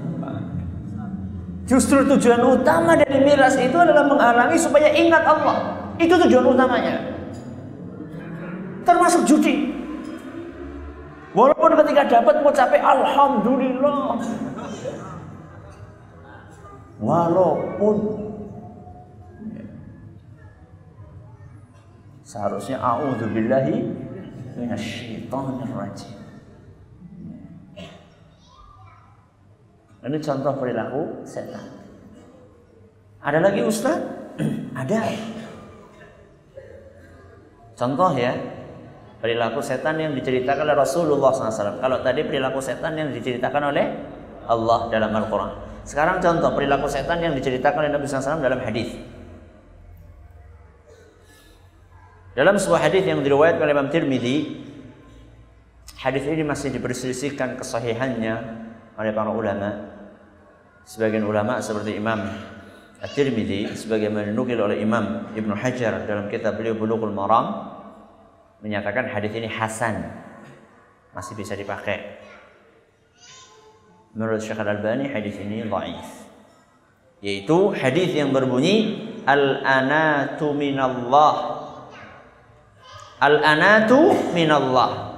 Justru 1.64 2.04
tujuan 2.04 2.44
utama 2.44 2.92
dari 2.92 3.24
miras 3.24 3.56
itu 3.56 3.72
adalah 3.72 4.04
menghalangi 4.04 4.60
supaya 4.60 4.92
ingat 4.92 5.24
Allah. 5.24 5.80
Itu 5.96 6.20
tujuan 6.20 6.44
utamanya. 6.52 7.00
Termasuk 8.84 9.24
judi. 9.24 9.72
Walaupun 11.32 11.74
ketika 11.82 12.20
dapat 12.20 12.44
mau 12.44 12.52
capek 12.52 12.78
Alhamdulillah. 12.84 14.20
Walaupun 17.00 17.96
seharusnya 22.22 22.78
a'udzubillahi 22.78 23.76
minasyaitonir 24.60 25.72
rajim. 25.74 26.13
Ini 30.04 30.20
contoh 30.20 30.52
perilaku 30.60 31.24
setan. 31.24 31.64
Ada 33.24 33.40
lagi 33.40 33.64
Ustaz? 33.64 33.96
Ada. 34.80 35.00
Contoh 37.72 38.12
ya, 38.12 38.36
perilaku 39.24 39.64
setan 39.64 39.96
yang 39.96 40.12
diceritakan 40.12 40.68
oleh 40.68 40.76
Rasulullah 40.76 41.32
SAW. 41.32 41.80
Kalau 41.80 41.98
tadi 42.04 42.20
perilaku 42.20 42.60
setan 42.60 43.00
yang 43.00 43.16
diceritakan 43.16 43.72
oleh 43.72 43.84
Allah 44.44 44.92
dalam 44.92 45.08
Al-Quran. 45.08 45.56
Sekarang 45.88 46.20
contoh 46.20 46.52
perilaku 46.52 46.84
setan 46.84 47.24
yang 47.24 47.32
diceritakan 47.32 47.88
oleh 47.88 47.92
Nabi 47.96 48.04
SAW 48.04 48.44
dalam 48.44 48.60
hadis. 48.60 48.92
Dalam 52.36 52.60
sebuah 52.60 52.92
hadis 52.92 53.08
yang 53.08 53.24
diriwayatkan 53.24 53.62
oleh 53.62 53.72
Imam 53.72 53.88
Tirmidzi, 53.88 54.36
hadis 55.96 56.28
ini 56.28 56.44
masih 56.44 56.68
diperselisihkan 56.76 57.56
kesahihannya 57.56 58.34
oleh 59.00 59.12
para 59.14 59.30
ulama. 59.30 59.93
Sebagian 60.84 61.24
ulama 61.24 61.64
seperti 61.64 61.96
Imam 61.96 62.20
At-Tirmidzi 63.00 63.72
sebagaimana 63.72 64.28
dinukil 64.28 64.60
oleh 64.60 64.84
Imam 64.84 65.32
Ibnu 65.32 65.56
Hajar 65.56 66.04
dalam 66.04 66.28
kitab 66.28 66.60
beliau 66.60 66.76
Bulughul 66.76 67.12
Maram 67.12 67.72
menyatakan 68.60 69.08
hadis 69.08 69.32
ini 69.32 69.48
hasan 69.48 70.04
masih 71.16 71.36
bisa 71.40 71.56
dipakai. 71.56 72.20
Menurut 74.12 74.44
Syekh 74.44 74.60
Al-Albani 74.60 75.08
hadis 75.08 75.40
ini 75.40 75.64
dhaif. 75.64 76.08
Yaitu 77.24 77.72
hadis 77.72 78.12
yang 78.12 78.36
berbunyi 78.36 79.00
al-anatu 79.24 80.52
minallah. 80.52 81.64
Al-anatu 83.24 84.12
minallah. 84.36 85.16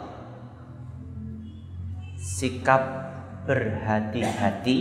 Sikap 2.14 2.82
berhati-hati 3.50 4.78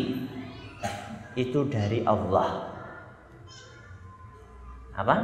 itu 1.36 1.68
dari 1.68 2.02
Allah. 2.08 2.72
Apa? 4.96 5.16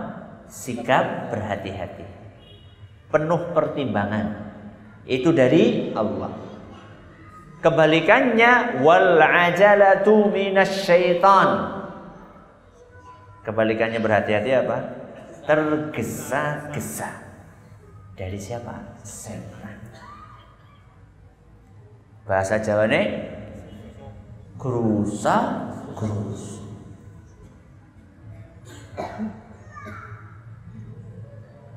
Sikap 0.51 1.31
berhati-hati. 1.31 2.03
Penuh 3.07 3.55
pertimbangan. 3.55 4.51
Itu 5.07 5.31
dari 5.31 5.95
Allah. 5.95 6.35
Kebalikannya 7.63 8.83
wal 8.83 9.21
ajalatu 9.23 10.27
minasyaitan. 10.27 11.49
Kebalikannya 13.47 13.99
berhati-hati 14.03 14.51
apa? 14.53 14.77
Tergesa-gesa. 15.47 17.09
Dari 18.13 18.37
siapa? 18.37 19.01
Setan. 19.01 19.79
Bahasa 22.27 22.61
Jawa 22.61 22.85
nih 22.85 23.07
Gerus. 25.95 26.43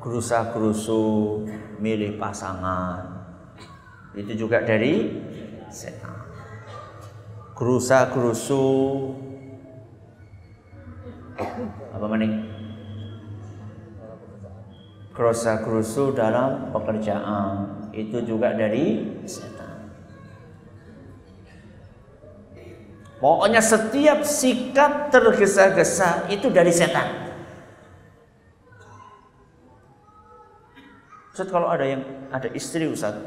Gerusa 0.05 0.53
gerusu 0.53 1.03
milih 1.81 2.21
pasangan 2.21 3.09
itu 4.13 4.47
juga 4.47 4.61
dari 4.61 5.25
setan. 5.73 6.13
Gerusa 7.57 8.13
gerusu 8.13 8.63
apa 11.95 12.05
maning? 12.05 12.45
Gerusa 15.15 15.63
gerusu 15.63 16.11
dalam 16.13 16.75
pekerjaan 16.75 17.89
itu 17.95 18.19
juga 18.27 18.53
dari 18.53 19.14
Pokoknya 23.23 23.63
setiap 23.63 24.27
sikap 24.27 25.09
tergesa-gesa 25.09 26.29
itu 26.29 26.51
dari 26.51 26.75
setan. 26.75 27.25
Ustaz 31.35 31.51
kalau 31.51 31.67
ada 31.67 31.83
yang 31.83 32.03
ada 32.31 32.47
istri 32.55 32.87
Ustaz, 32.87 33.19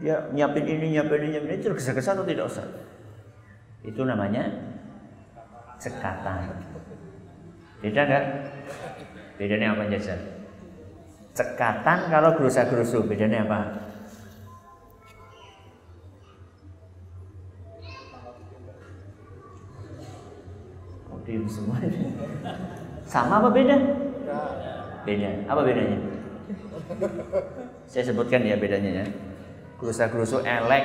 dia 0.00 0.28
nyiapin 0.32 0.64
ini, 0.64 0.96
nyiapin 0.96 1.20
ini, 1.20 1.28
nyiapin 1.36 1.50
ini, 1.56 1.64
tergesa-gesa 1.64 2.16
atau 2.16 2.24
tidak 2.24 2.48
Ustaz? 2.48 2.68
Itu 3.84 4.08
namanya 4.08 4.48
cekatan. 5.76 6.56
Beda 7.82 8.00
nggak? 8.06 8.24
Bedanya 9.36 9.74
apa 9.74 9.90
jasa? 9.90 10.14
Cekatan 11.34 11.98
kalau 12.08 12.30
gerusa-gerusu, 12.38 13.04
bedanya 13.04 13.42
apa? 13.44 13.60
Diem 21.22 21.46
semua. 21.46 21.78
Sama 23.06 23.38
apa 23.38 23.48
beda? 23.54 23.76
Beda. 25.06 25.30
Apa 25.46 25.60
bedanya? 25.62 25.98
Saya 27.86 28.02
sebutkan 28.10 28.42
ya 28.42 28.58
bedanya 28.58 29.02
ya. 29.02 29.06
Gerusa-gerusu 29.78 30.42
elek, 30.42 30.84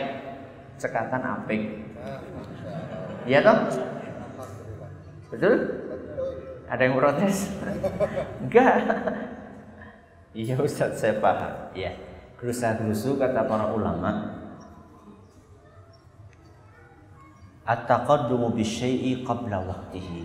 cekatan 0.78 1.22
apik. 1.22 1.86
Iya 3.26 3.40
toh? 3.46 3.58
Betul? 5.34 5.56
Ada 6.68 6.82
yang 6.84 6.96
protes? 7.00 7.52
Enggak. 8.44 8.76
Iya 10.38 10.56
Ustaz, 10.62 11.02
saya 11.02 11.18
paham. 11.18 11.74
Iya. 11.74 11.98
Gerusa-gerusu 12.38 13.18
kata 13.18 13.50
para 13.50 13.74
ulama 13.74 14.37
At-taqaddumu 17.68 18.56
bisyai'i 18.56 19.28
qabla 19.28 19.60
waktihi. 19.68 20.24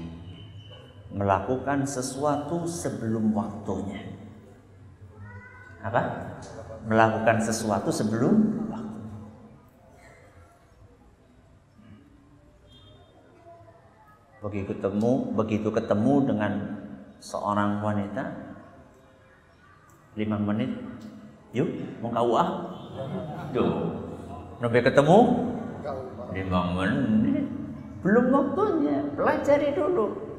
Melakukan 1.13 1.83
sesuatu 1.83 2.65
sebelum 2.71 3.35
waktunya. 3.35 3.99
Apa? 5.83 6.03
Melakukan 6.87 7.43
sesuatu 7.43 7.91
sebelum 7.91 8.71
waktu. 8.71 9.03
Begitu 14.47 14.75
ketemu, 14.75 15.13
begitu 15.35 15.69
ketemu 15.75 16.15
dengan 16.31 16.53
seorang 17.23 17.83
wanita, 17.83 18.25
lima 20.19 20.39
menit, 20.39 20.71
yuk 21.55 21.71
mau 22.03 22.11
kau 22.11 22.35
ah, 22.35 22.51
tuh, 23.55 23.71
sampai 24.59 24.83
ketemu, 24.83 25.19
lima 26.33 26.61
menit, 26.75 27.47
belum 28.01 28.27
waktunya, 28.33 28.99
pelajari 29.15 29.77
dulu. 29.77 30.33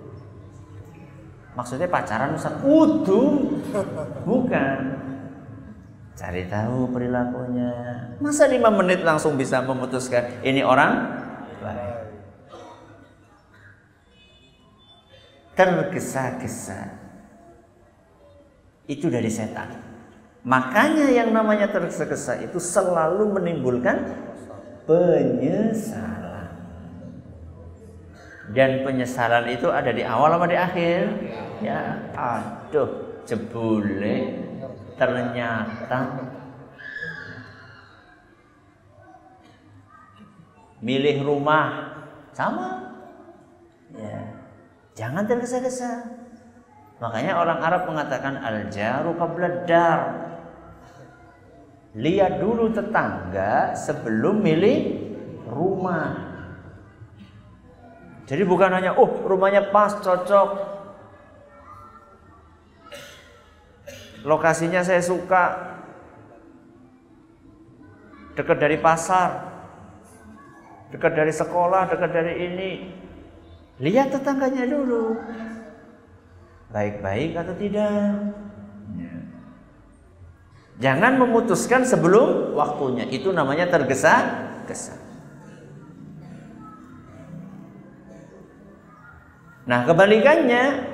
Maksudnya 1.53 1.85
pacaran 1.85 2.33
Ustaz? 2.33 2.57
Udu, 2.65 3.53
bukan. 4.25 4.79
Cari 6.13 6.45
tahu 6.49 6.93
perilakunya. 6.93 7.73
Masa 8.21 8.45
lima 8.49 8.69
menit 8.69 9.01
langsung 9.01 9.37
bisa 9.37 9.61
memutuskan 9.65 10.41
ini 10.45 10.61
orang 10.61 11.13
baik. 11.61 12.09
Tergesa-gesa. 15.53 17.01
Itu 18.89 19.09
dari 19.09 19.29
setan. 19.29 19.73
Makanya 20.43 21.07
yang 21.13 21.31
namanya 21.31 21.69
tergesa-gesa 21.69 22.41
itu 22.41 22.57
selalu 22.59 23.31
menimbulkan 23.39 24.11
penyesalan. 24.89 26.51
Dan 28.53 28.83
penyesalan 28.83 29.49
itu 29.49 29.71
ada 29.71 29.89
di 29.89 30.03
awal 30.03 30.35
apa 30.35 30.45
di 30.45 30.57
akhir? 30.59 31.01
Ya, 31.63 32.11
aduh, 32.13 33.23
jebule 33.23 34.43
ternyata 34.99 36.29
milih 40.83 41.23
rumah 41.23 41.95
sama. 42.35 42.91
Ya. 43.95 44.19
Jangan 44.93 45.25
tergesa-gesa. 45.25 46.05
Makanya 47.01 47.39
orang 47.39 47.59
Arab 47.63 47.81
mengatakan 47.89 48.37
al-jaru 48.37 49.15
qabla 49.17 49.65
dar. 49.65 50.22
Lihat 51.93 52.41
dulu 52.41 52.73
tetangga 52.73 53.77
sebelum 53.77 54.41
milih 54.41 54.97
rumah. 55.45 56.33
Jadi 58.25 58.41
bukan 58.49 58.73
hanya 58.73 58.97
oh 58.97 59.21
rumahnya 59.29 59.69
pas 59.69 60.01
cocok. 60.01 60.49
Lokasinya 64.25 64.81
saya 64.81 65.05
suka. 65.05 65.75
Dekat 68.33 68.57
dari 68.57 68.81
pasar. 68.81 69.53
Dekat 70.89 71.13
dari 71.13 71.29
sekolah, 71.29 71.93
dekat 71.93 72.09
dari 72.09 72.33
ini. 72.41 72.71
Lihat 73.77 74.17
tetangganya 74.17 74.65
dulu. 74.65 75.19
Baik-baik 76.73 77.37
atau 77.37 77.53
tidak. 77.53 78.33
Jangan 80.83 81.15
memutuskan 81.15 81.87
sebelum 81.87 82.59
waktunya. 82.59 83.07
Itu 83.07 83.31
namanya 83.31 83.71
tergesa-gesa. 83.71 84.99
Nah, 89.63 89.87
kebalikannya 89.87 90.91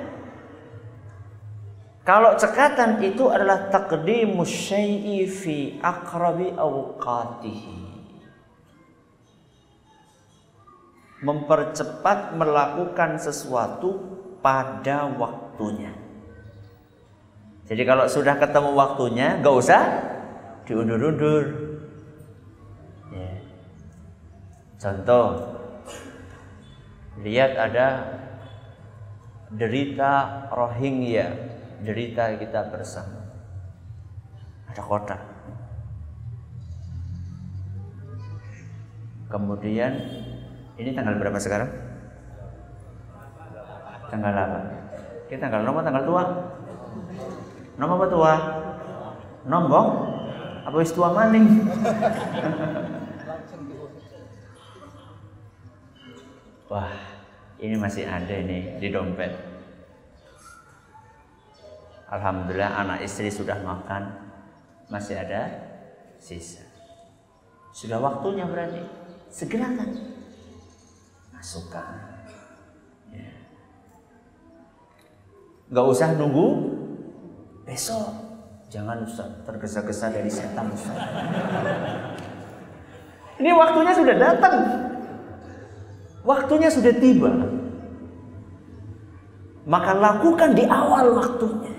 kalau 2.06 2.38
cekatan 2.38 3.02
itu 3.02 3.26
adalah 3.34 3.66
taqdimus 3.66 4.70
syai'i 4.70 5.26
fi 5.26 5.82
aqrabi 5.82 6.54
awqatihi. 6.54 7.90
Mempercepat 11.20 12.38
melakukan 12.38 13.18
sesuatu 13.18 13.98
pada 14.38 15.10
waktunya. 15.18 15.99
Jadi 17.70 17.86
kalau 17.86 18.10
sudah 18.10 18.34
ketemu 18.34 18.74
waktunya, 18.74 19.38
gak 19.38 19.54
usah 19.54 19.82
diundur-undur. 20.66 21.70
Ya. 23.14 23.30
Contoh, 24.74 25.54
lihat 27.22 27.54
ada 27.54 27.86
derita 29.54 30.46
Rohingya, 30.50 31.30
derita 31.86 32.34
kita 32.42 32.74
bersama. 32.74 33.22
Ada 34.74 34.82
kota. 34.82 35.18
Kemudian 39.30 39.94
ini 40.74 40.90
tanggal 40.90 41.22
berapa 41.22 41.38
sekarang? 41.38 41.70
Tanggal 44.10 44.34
apa? 44.34 44.58
Kita 45.30 45.46
tanggal 45.46 45.62
nomor 45.62 45.86
tanggal 45.86 46.02
tua. 46.02 46.24
Nomor 47.80 47.96
apa 47.96 48.06
tua? 48.12 48.34
Nombong? 49.48 49.88
Apa 50.68 50.76
wis 50.76 50.92
tua 50.92 51.16
maning? 51.16 51.64
Wah, 56.68 56.92
ini 57.56 57.80
masih 57.80 58.04
ada 58.04 58.36
nih 58.36 58.76
di 58.76 58.92
dompet. 58.92 59.32
Alhamdulillah 62.12 62.84
anak 62.84 63.00
istri 63.00 63.32
sudah 63.32 63.56
makan, 63.64 64.12
masih 64.92 65.16
ada 65.16 65.48
sisa. 66.20 66.60
Sudah 67.72 67.96
waktunya 67.96 68.44
berarti 68.44 68.84
segerakan 69.32 69.88
masukkan. 71.32 71.96
Ya. 73.08 73.30
Gak 75.72 75.86
usah 75.86 76.12
nunggu 76.18 76.69
besok. 77.70 78.10
Jangan 78.70 79.06
usah 79.06 79.46
tergesa-gesa 79.46 80.10
dari 80.10 80.30
setan 80.30 80.74
Ustaz. 80.74 80.98
Ini 83.38 83.50
waktunya 83.54 83.92
sudah 83.94 84.16
datang. 84.18 84.54
Waktunya 86.26 86.68
sudah 86.70 86.92
tiba. 86.98 87.30
Maka 89.66 89.90
lakukan 89.94 90.58
di 90.58 90.66
awal 90.66 91.14
waktunya. 91.14 91.74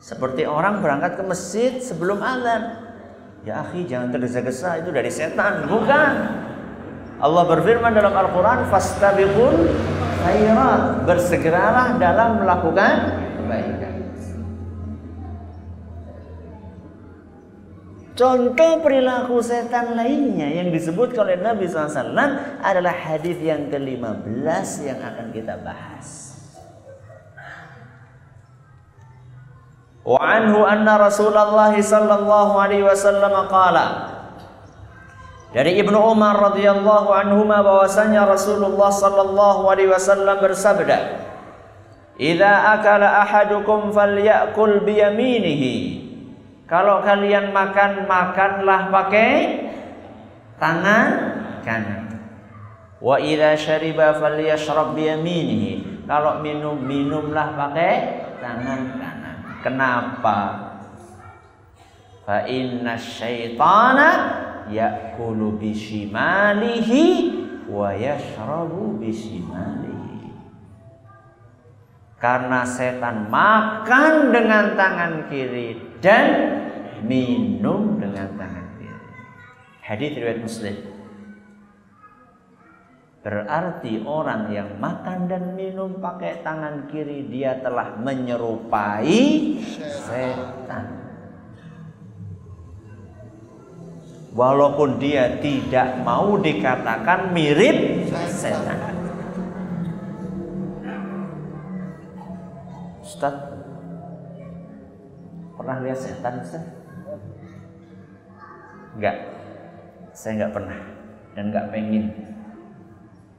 Seperti 0.00 0.48
orang 0.48 0.80
berangkat 0.80 1.20
ke 1.20 1.22
masjid 1.24 1.72
sebelum 1.80 2.20
azan. 2.24 2.88
Ya 3.44 3.64
akhi 3.64 3.88
jangan 3.88 4.12
tergesa-gesa 4.12 4.80
itu 4.84 4.92
dari 4.92 5.08
setan. 5.12 5.68
Bukan. 5.68 6.14
Allah 7.20 7.44
berfirman 7.48 7.92
dalam 7.92 8.12
Al-Quran. 8.12 8.68
Fastabiqul 8.68 9.56
khairat. 10.22 11.08
Bersegeralah 11.08 11.96
dalam 11.96 12.44
melakukan 12.44 12.94
kebaikan. 13.40 13.94
Contoh 18.20 18.84
perilaku 18.84 19.40
setan 19.40 19.96
lainnya 19.96 20.44
yang 20.44 20.68
disebut 20.68 21.16
oleh 21.16 21.40
Nabi 21.40 21.64
SAW 21.64 22.60
adalah 22.60 22.92
hadis 22.92 23.40
yang 23.40 23.72
ke-15 23.72 24.68
yang 24.84 25.00
akan 25.00 25.26
kita 25.32 25.56
bahas. 25.64 26.36
Wa 30.04 30.20
anhu 30.20 30.68
anna 30.68 31.00
Rasulullah 31.00 31.72
sallallahu 31.72 32.60
alaihi 32.60 32.84
wasallam 32.84 33.48
qala 33.48 34.19
Dari 35.50 35.82
Ibnu 35.82 35.98
Umar 35.98 36.38
radhiyallahu 36.38 37.10
anhu 37.10 37.42
bahwasanya 37.42 38.22
Rasulullah 38.22 38.94
sallallahu 38.94 39.66
alaihi 39.66 39.90
wasallam 39.90 40.38
bersabda 40.38 41.26
Idza 42.20 42.76
akala 42.78 43.26
ahadukum 43.26 43.90
falyakul 43.90 44.86
biyaminihi 44.86 46.00
kalau 46.70 47.02
kalian 47.02 47.50
makan, 47.50 48.06
makanlah 48.06 48.94
pakai 48.94 49.58
tangan 50.62 51.10
kanan. 51.66 52.14
Wa 53.02 53.18
idza 53.18 53.58
syariba 53.58 54.14
falyashrab 54.14 54.94
biyaminihi. 54.94 56.06
Kalau 56.06 56.38
minum, 56.38 56.78
minumlah 56.78 57.58
pakai 57.58 58.22
tangan 58.38 58.86
kanan. 59.02 59.36
Kenapa? 59.66 60.38
Fa 62.22 62.46
inna 62.46 62.94
syaitana 62.94 64.08
ya'kulu 64.70 65.58
bishimalihi 65.58 67.04
wa 67.66 67.92
yashrabu 67.94 68.98
bishimalihi. 68.98 70.30
Karena 72.20 72.68
setan 72.68 73.32
makan 73.32 74.30
dengan 74.30 74.76
tangan 74.76 75.12
kiri 75.32 75.98
dan 76.04 76.26
minum 77.02 77.96
dengan 77.96 78.28
tangan 78.36 78.66
kiri. 78.76 79.08
Hadis 79.80 80.10
riwayat 80.20 80.40
Muslim. 80.44 80.76
Berarti 83.20 84.00
orang 84.04 84.48
yang 84.48 84.80
makan 84.80 85.28
dan 85.28 85.52
minum 85.52 86.00
pakai 86.00 86.40
tangan 86.40 86.88
kiri 86.88 87.28
dia 87.28 87.60
telah 87.60 87.96
menyerupai 88.00 89.60
setan. 89.76 90.99
Walaupun 94.30 95.02
dia 95.02 95.42
tidak 95.42 96.06
mau 96.06 96.38
dikatakan 96.38 97.34
mirip 97.34 98.06
setan. 98.30 98.78
Ustaz, 103.02 103.34
pernah 105.58 105.76
lihat 105.82 105.98
setan 105.98 106.34
Ustaz? 106.46 106.62
Enggak. 108.94 109.16
Saya 110.14 110.32
enggak 110.38 110.54
pernah 110.54 110.78
dan 111.34 111.44
enggak 111.50 111.66
pengen. 111.74 112.04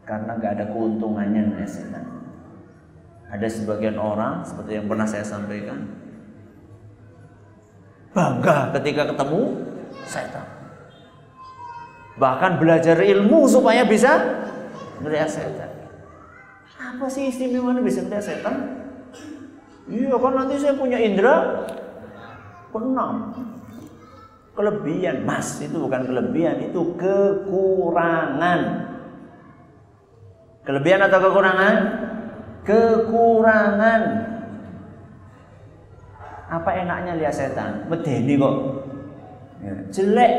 Karena 0.04 0.32
enggak 0.36 0.60
ada 0.60 0.66
keuntungannya 0.76 1.42
melihat 1.56 1.72
setan. 1.72 2.04
Ada 3.32 3.48
sebagian 3.48 3.96
orang 3.96 4.44
seperti 4.44 4.76
yang 4.76 4.92
pernah 4.92 5.08
saya 5.08 5.24
sampaikan 5.24 5.88
bangga 8.12 8.76
ketika 8.76 9.08
ketemu 9.08 9.42
setan. 10.04 10.61
Bahkan 12.22 12.62
belajar 12.62 13.02
ilmu 13.02 13.50
supaya 13.50 13.82
bisa 13.82 14.46
melihat 15.02 15.26
setan. 15.26 15.74
Apa 16.78 17.10
sih 17.10 17.34
istimewanya 17.34 17.82
bisa 17.82 18.06
melihat 18.06 18.30
setan? 18.30 18.56
Iya 19.90 20.14
kan 20.22 20.34
nanti 20.38 20.62
saya 20.62 20.78
punya 20.78 21.02
indera 21.02 21.66
Keenam. 22.72 23.36
Kelebihan, 24.52 25.24
Mas, 25.24 25.64
itu 25.64 25.76
bukan 25.80 26.08
kelebihan, 26.08 26.60
itu 26.60 26.94
kekurangan. 27.00 28.62
Kelebihan 30.62 31.02
atau 31.08 31.20
kekurangan? 31.24 31.76
Kekurangan. 32.68 34.02
Apa 36.52 36.70
enaknya 36.84 37.16
lihat 37.16 37.34
setan? 37.34 37.88
Medeni 37.88 38.36
kok. 38.36 38.56
Ya. 39.64 39.74
Jelek. 39.88 40.34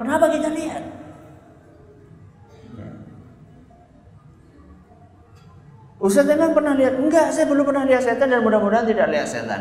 Kenapa 0.00 0.32
kita 0.32 0.48
lihat? 0.48 0.97
Ustaz 5.98 6.30
memang 6.30 6.54
pernah 6.54 6.78
lihat? 6.78 6.94
Enggak, 6.94 7.34
saya 7.34 7.50
belum 7.50 7.66
pernah 7.66 7.82
lihat 7.82 8.06
setan 8.06 8.30
dan 8.30 8.46
mudah-mudahan 8.46 8.86
tidak 8.86 9.10
lihat 9.10 9.26
setan. 9.26 9.60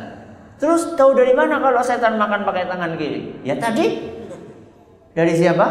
Terus 0.61 0.93
tahu 0.93 1.17
dari 1.17 1.33
mana 1.33 1.57
kalau 1.57 1.81
setan 1.81 2.17
makan 2.17 2.45
pakai 2.45 2.69
tangan 2.69 2.93
kiri? 2.97 3.41
Ya 3.41 3.57
tadi. 3.57 4.13
Dari 5.17 5.33
siapa? 5.33 5.65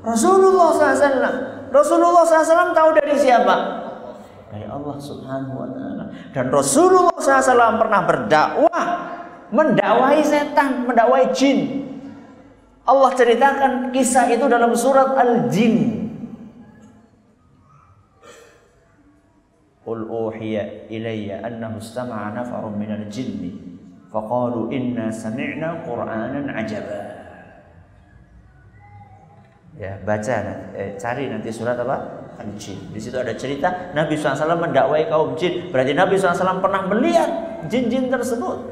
Rasulullah 0.00 0.72
SAW. 0.72 1.36
Rasulullah 1.68 2.24
SAW 2.24 2.72
tahu 2.72 2.90
dari 2.96 3.16
siapa? 3.20 3.54
Dari 4.48 4.64
Allah 4.64 4.96
Subhanahu 4.96 5.56
wa 5.60 5.68
taala. 5.68 6.04
Dan 6.32 6.48
Rasulullah 6.48 7.16
SAW 7.20 7.76
pernah 7.76 8.00
berdakwah 8.08 8.84
mendakwahi 9.52 10.24
setan, 10.24 10.88
mendakwahi 10.88 11.28
jin. 11.36 11.58
Allah 12.88 13.12
ceritakan 13.12 13.92
kisah 13.92 14.32
itu 14.32 14.48
dalam 14.48 14.72
surat 14.72 15.12
Al-Jin. 15.12 15.97
Qul 19.88 20.04
uhiya 20.04 20.92
ilayya 20.92 21.40
annahu 21.40 21.80
istama'a 21.80 22.36
nafarun 22.36 22.76
minal 22.76 23.08
jinni 23.08 23.56
faqalu 24.12 24.68
inna 24.68 25.08
sami'na 25.08 25.80
qur'anan 25.80 26.44
ajaba. 26.52 27.00
Ya, 29.80 29.96
baca 30.04 30.36
eh, 30.76 30.92
cari 31.00 31.32
nanti 31.32 31.48
surat 31.48 31.80
apa? 31.80 32.28
Al-Jin. 32.36 32.92
Di 32.92 33.00
situ 33.00 33.16
ada 33.16 33.32
cerita 33.32 33.96
Nabi 33.96 34.12
SAW 34.12 34.60
mendakwai 34.60 35.08
kaum 35.08 35.32
jin. 35.40 35.72
Berarti 35.72 35.96
Nabi 35.96 36.20
SAW 36.20 36.60
pernah 36.60 36.84
melihat 36.84 37.30
jin-jin 37.72 38.12
tersebut 38.12 38.68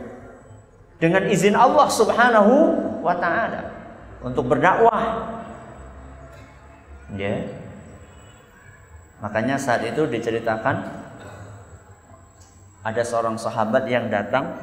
dengan 1.01 1.25
izin 1.33 1.57
Allah 1.57 1.89
Subhanahu 1.89 2.53
wa 3.01 3.17
taala 3.17 3.73
untuk 4.21 4.53
berdakwah. 4.53 5.33
Ya. 7.17 7.41
Makanya 9.25 9.57
saat 9.57 9.81
itu 9.89 10.05
diceritakan 10.05 10.96
ada 12.87 13.03
seorang 13.03 13.35
sahabat 13.35 13.91
yang 13.91 14.07
datang 14.07 14.55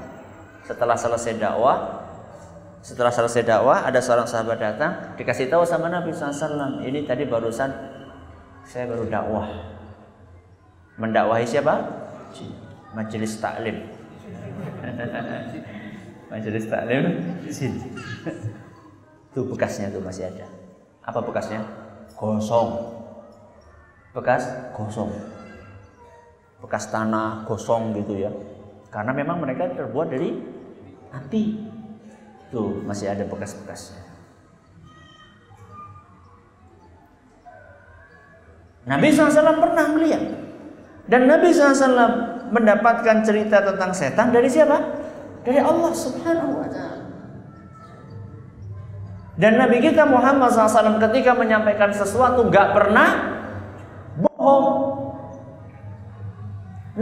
setelah 0.64 0.96
selesai 0.96 1.36
dakwah. 1.36 2.08
Setelah 2.84 3.12
selesai 3.12 3.48
dakwah, 3.48 3.84
ada 3.84 4.00
seorang 4.04 4.28
sahabat 4.28 4.60
datang, 4.60 5.16
dikasih 5.16 5.48
tahu 5.48 5.64
sama 5.64 5.88
Nabi 5.88 6.12
SAW, 6.12 6.84
ini 6.84 7.08
tadi 7.08 7.24
barusan 7.24 7.72
saya 8.68 8.92
baru 8.92 9.08
dakwah. 9.08 9.48
Mendakwahi 11.00 11.48
siapa? 11.48 11.80
Majelis 12.92 13.40
taklim. 13.40 13.88
Majelis 16.32 16.68
taklim 16.68 17.04
sini. 17.48 17.88
Itu 19.32 19.48
bekasnya 19.48 19.88
tuh 19.88 20.04
masih 20.04 20.28
ada. 20.28 20.48
Apa 21.08 21.24
bekasnya? 21.24 21.64
Gosong. 22.20 23.00
Bekas 24.12 24.44
gosong. 24.76 25.33
Bekas 26.64 26.88
tanah 26.88 27.44
gosong 27.44 27.92
gitu 28.00 28.24
ya. 28.24 28.32
Karena 28.88 29.12
memang 29.12 29.44
mereka 29.44 29.68
terbuat 29.76 30.08
dari 30.08 30.32
api. 31.12 31.44
Tuh 32.50 32.80
masih 32.88 33.12
ada 33.12 33.28
bekas-bekasnya. 33.28 34.04
Nabi 38.84 39.12
SAW 39.16 39.60
pernah 39.60 39.86
melihat. 39.96 40.24
Dan 41.08 41.28
Nabi 41.28 41.52
SAW 41.52 42.52
mendapatkan 42.52 43.24
cerita 43.24 43.64
tentang 43.64 43.92
setan 43.96 44.32
dari 44.32 44.48
siapa? 44.48 44.78
Dari 45.44 45.60
Allah 45.60 45.92
Subhanahu 45.92 46.64
wa 46.64 46.68
Ta'ala. 46.72 47.04
Dan 49.34 49.58
Nabi 49.58 49.82
kita 49.82 50.06
Muhammad 50.06 50.54
SAW 50.54 51.02
ketika 51.10 51.34
menyampaikan 51.34 51.90
sesuatu 51.90 52.46
nggak 52.48 52.68
pernah 52.76 53.10
bohong. 54.22 54.83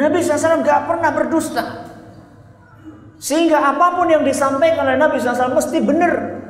Nabi 0.02 0.18
SAW 0.18 0.66
nggak 0.66 0.82
pernah 0.90 1.12
berdusta. 1.14 1.64
Sehingga 3.22 3.62
apa 3.62 4.02
pun 4.02 4.10
yang 4.10 4.26
disampaikan 4.26 4.82
oleh 4.82 4.98
Nabi 4.98 5.22
SAW 5.22 5.54
mesti 5.54 5.78
benar. 5.78 6.42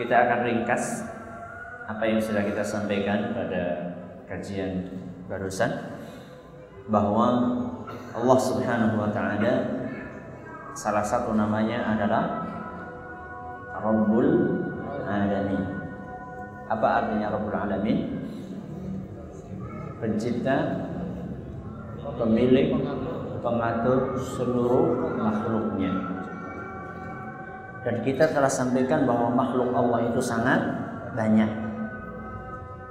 Kita 0.00 0.16
akan 0.16 0.38
ringkas 0.48 1.04
apa 1.84 2.04
yang 2.08 2.24
sudah 2.24 2.40
kita 2.40 2.64
sampaikan 2.64 3.36
pada 3.36 3.92
kajian 4.24 4.88
barusan 5.28 6.00
bahwa 6.88 7.28
Allah 8.16 8.38
Subhanahu 8.40 8.96
wa 8.96 9.12
taala 9.12 9.79
salah 10.74 11.04
satu 11.04 11.34
namanya 11.34 11.84
adalah 11.94 12.46
Rabbul 13.80 14.28
Alamin. 15.06 15.62
Apa 16.70 16.86
artinya 17.02 17.32
Rabbul 17.34 17.56
Alamin? 17.56 17.98
Pencipta, 20.00 20.56
pemilik, 22.16 22.72
pengatur 23.44 24.16
seluruh 24.16 25.16
makhluknya. 25.20 25.92
Dan 27.80 28.04
kita 28.04 28.28
telah 28.32 28.52
sampaikan 28.52 29.08
bahwa 29.08 29.32
makhluk 29.32 29.72
Allah 29.72 30.12
itu 30.12 30.20
sangat 30.20 30.60
banyak 31.16 31.70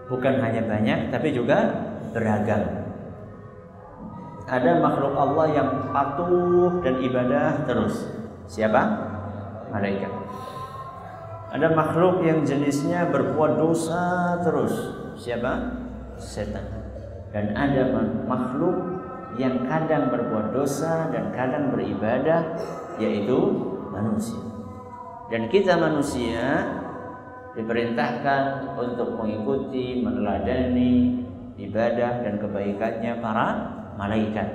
bukan 0.10 0.42
hanya 0.42 0.66
banyak 0.66 1.14
tapi 1.14 1.32
juga 1.32 1.86
beragam. 2.12 2.79
Ada 4.50 4.82
makhluk 4.82 5.14
Allah 5.14 5.47
yang 5.54 5.70
patuh 5.93 6.82
dan 6.82 6.97
ibadah 7.06 7.70
terus. 7.70 8.10
Siapa? 8.50 8.82
Malaikat. 9.70 10.10
Ada 11.54 11.70
makhluk 11.78 12.26
yang 12.26 12.41
jenisnya 12.41 13.14
berbuat 13.14 13.62
dosa 13.62 14.38
terus. 14.41 14.74
Siapa? 15.22 15.54
Setan. 16.18 16.66
Dan 17.30 17.54
ada 17.54 17.93
makhluk 18.26 18.78
yang 19.38 19.70
kadang 19.70 20.10
berbuat 20.10 20.50
dosa 20.50 21.14
dan 21.14 21.30
kadang 21.30 21.70
beribadah 21.70 22.58
yaitu 22.97 23.38
manusia. 23.93 24.41
Dan 25.30 25.45
kita 25.45 25.78
manusia 25.78 26.66
diperintahkan 27.54 28.74
untuk 28.82 29.14
mengikuti, 29.14 30.02
meneladani 30.02 31.22
ibadah 31.62 32.26
dan 32.26 32.41
kebaikannya 32.41 33.14
para 33.22 33.79
malaikat 34.00 34.47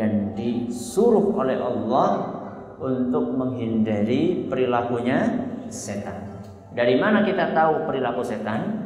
dan 0.00 0.32
disuruh 0.32 1.36
oleh 1.36 1.60
Allah 1.60 2.32
untuk 2.80 3.32
menghindari 3.36 4.48
perilakunya 4.48 5.48
setan. 5.68 6.40
Dari 6.76 6.96
mana 7.00 7.24
kita 7.24 7.52
tahu 7.56 7.88
perilaku 7.88 8.20
setan? 8.24 8.84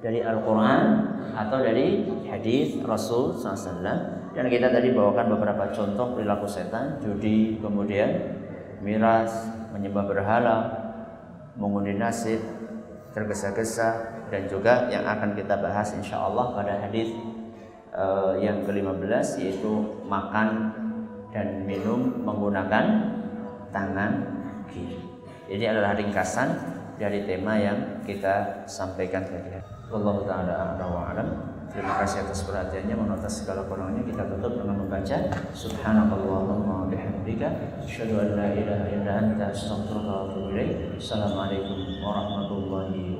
Dari 0.00 0.20
Al-Quran 0.20 0.82
atau 1.32 1.58
dari 1.64 2.04
hadis 2.28 2.76
Rasul 2.84 3.32
SAW. 3.32 3.80
Dan 4.36 4.52
kita 4.52 4.68
tadi 4.68 4.92
bawakan 4.92 5.32
beberapa 5.32 5.72
contoh 5.72 6.12
perilaku 6.12 6.44
setan, 6.44 7.00
judi, 7.00 7.56
kemudian 7.56 8.36
miras, 8.84 9.48
menyembah 9.72 10.04
berhala, 10.04 10.56
mengundi 11.56 11.96
nasib, 11.96 12.44
tergesa-gesa 13.16 14.20
dan 14.28 14.44
juga 14.44 14.92
yang 14.92 15.08
akan 15.08 15.32
kita 15.32 15.56
bahas 15.56 15.96
insya 15.96 16.20
Allah 16.20 16.52
pada 16.52 16.84
hadis 16.84 17.16
uh, 17.96 18.36
yang 18.36 18.62
ke-15 18.68 19.40
yaitu 19.40 19.72
makan 20.06 20.70
dan 21.32 21.64
minum 21.64 22.22
menggunakan 22.22 22.84
tangan 23.72 24.12
kiri. 24.68 25.00
Ini 25.48 25.72
adalah 25.72 25.96
ringkasan 25.96 26.48
dari 27.00 27.24
tema 27.24 27.56
yang 27.56 28.04
kita 28.04 28.64
sampaikan 28.68 29.24
tadi. 29.24 29.56
Allah 29.86 30.16
taala 30.26 30.52
a'lam 30.76 31.28
Terima 31.66 31.98
kasih 32.00 32.24
atas 32.24 32.46
perhatiannya, 32.46 32.94
mohon 32.96 33.12
atas 33.18 33.42
segala 33.42 33.68
kurangnya 33.68 34.00
kita 34.06 34.24
tutup 34.32 34.64
dengan 34.64 34.86
membaca 34.86 35.18
Subhanallahumma 35.52 36.88
bihamdika 36.88 37.82
asyhadu 37.84 38.16
an 38.16 38.28
la 38.38 38.48
ilaha 38.54 38.86
illa 38.88 39.12
anta 39.20 39.52
astaghfiruka 39.52 40.08
wa 40.08 40.24
atubu 40.30 40.56
ilaik. 40.56 40.96
Assalamualaikum 40.96 42.00
warahmatullahi 42.00 43.12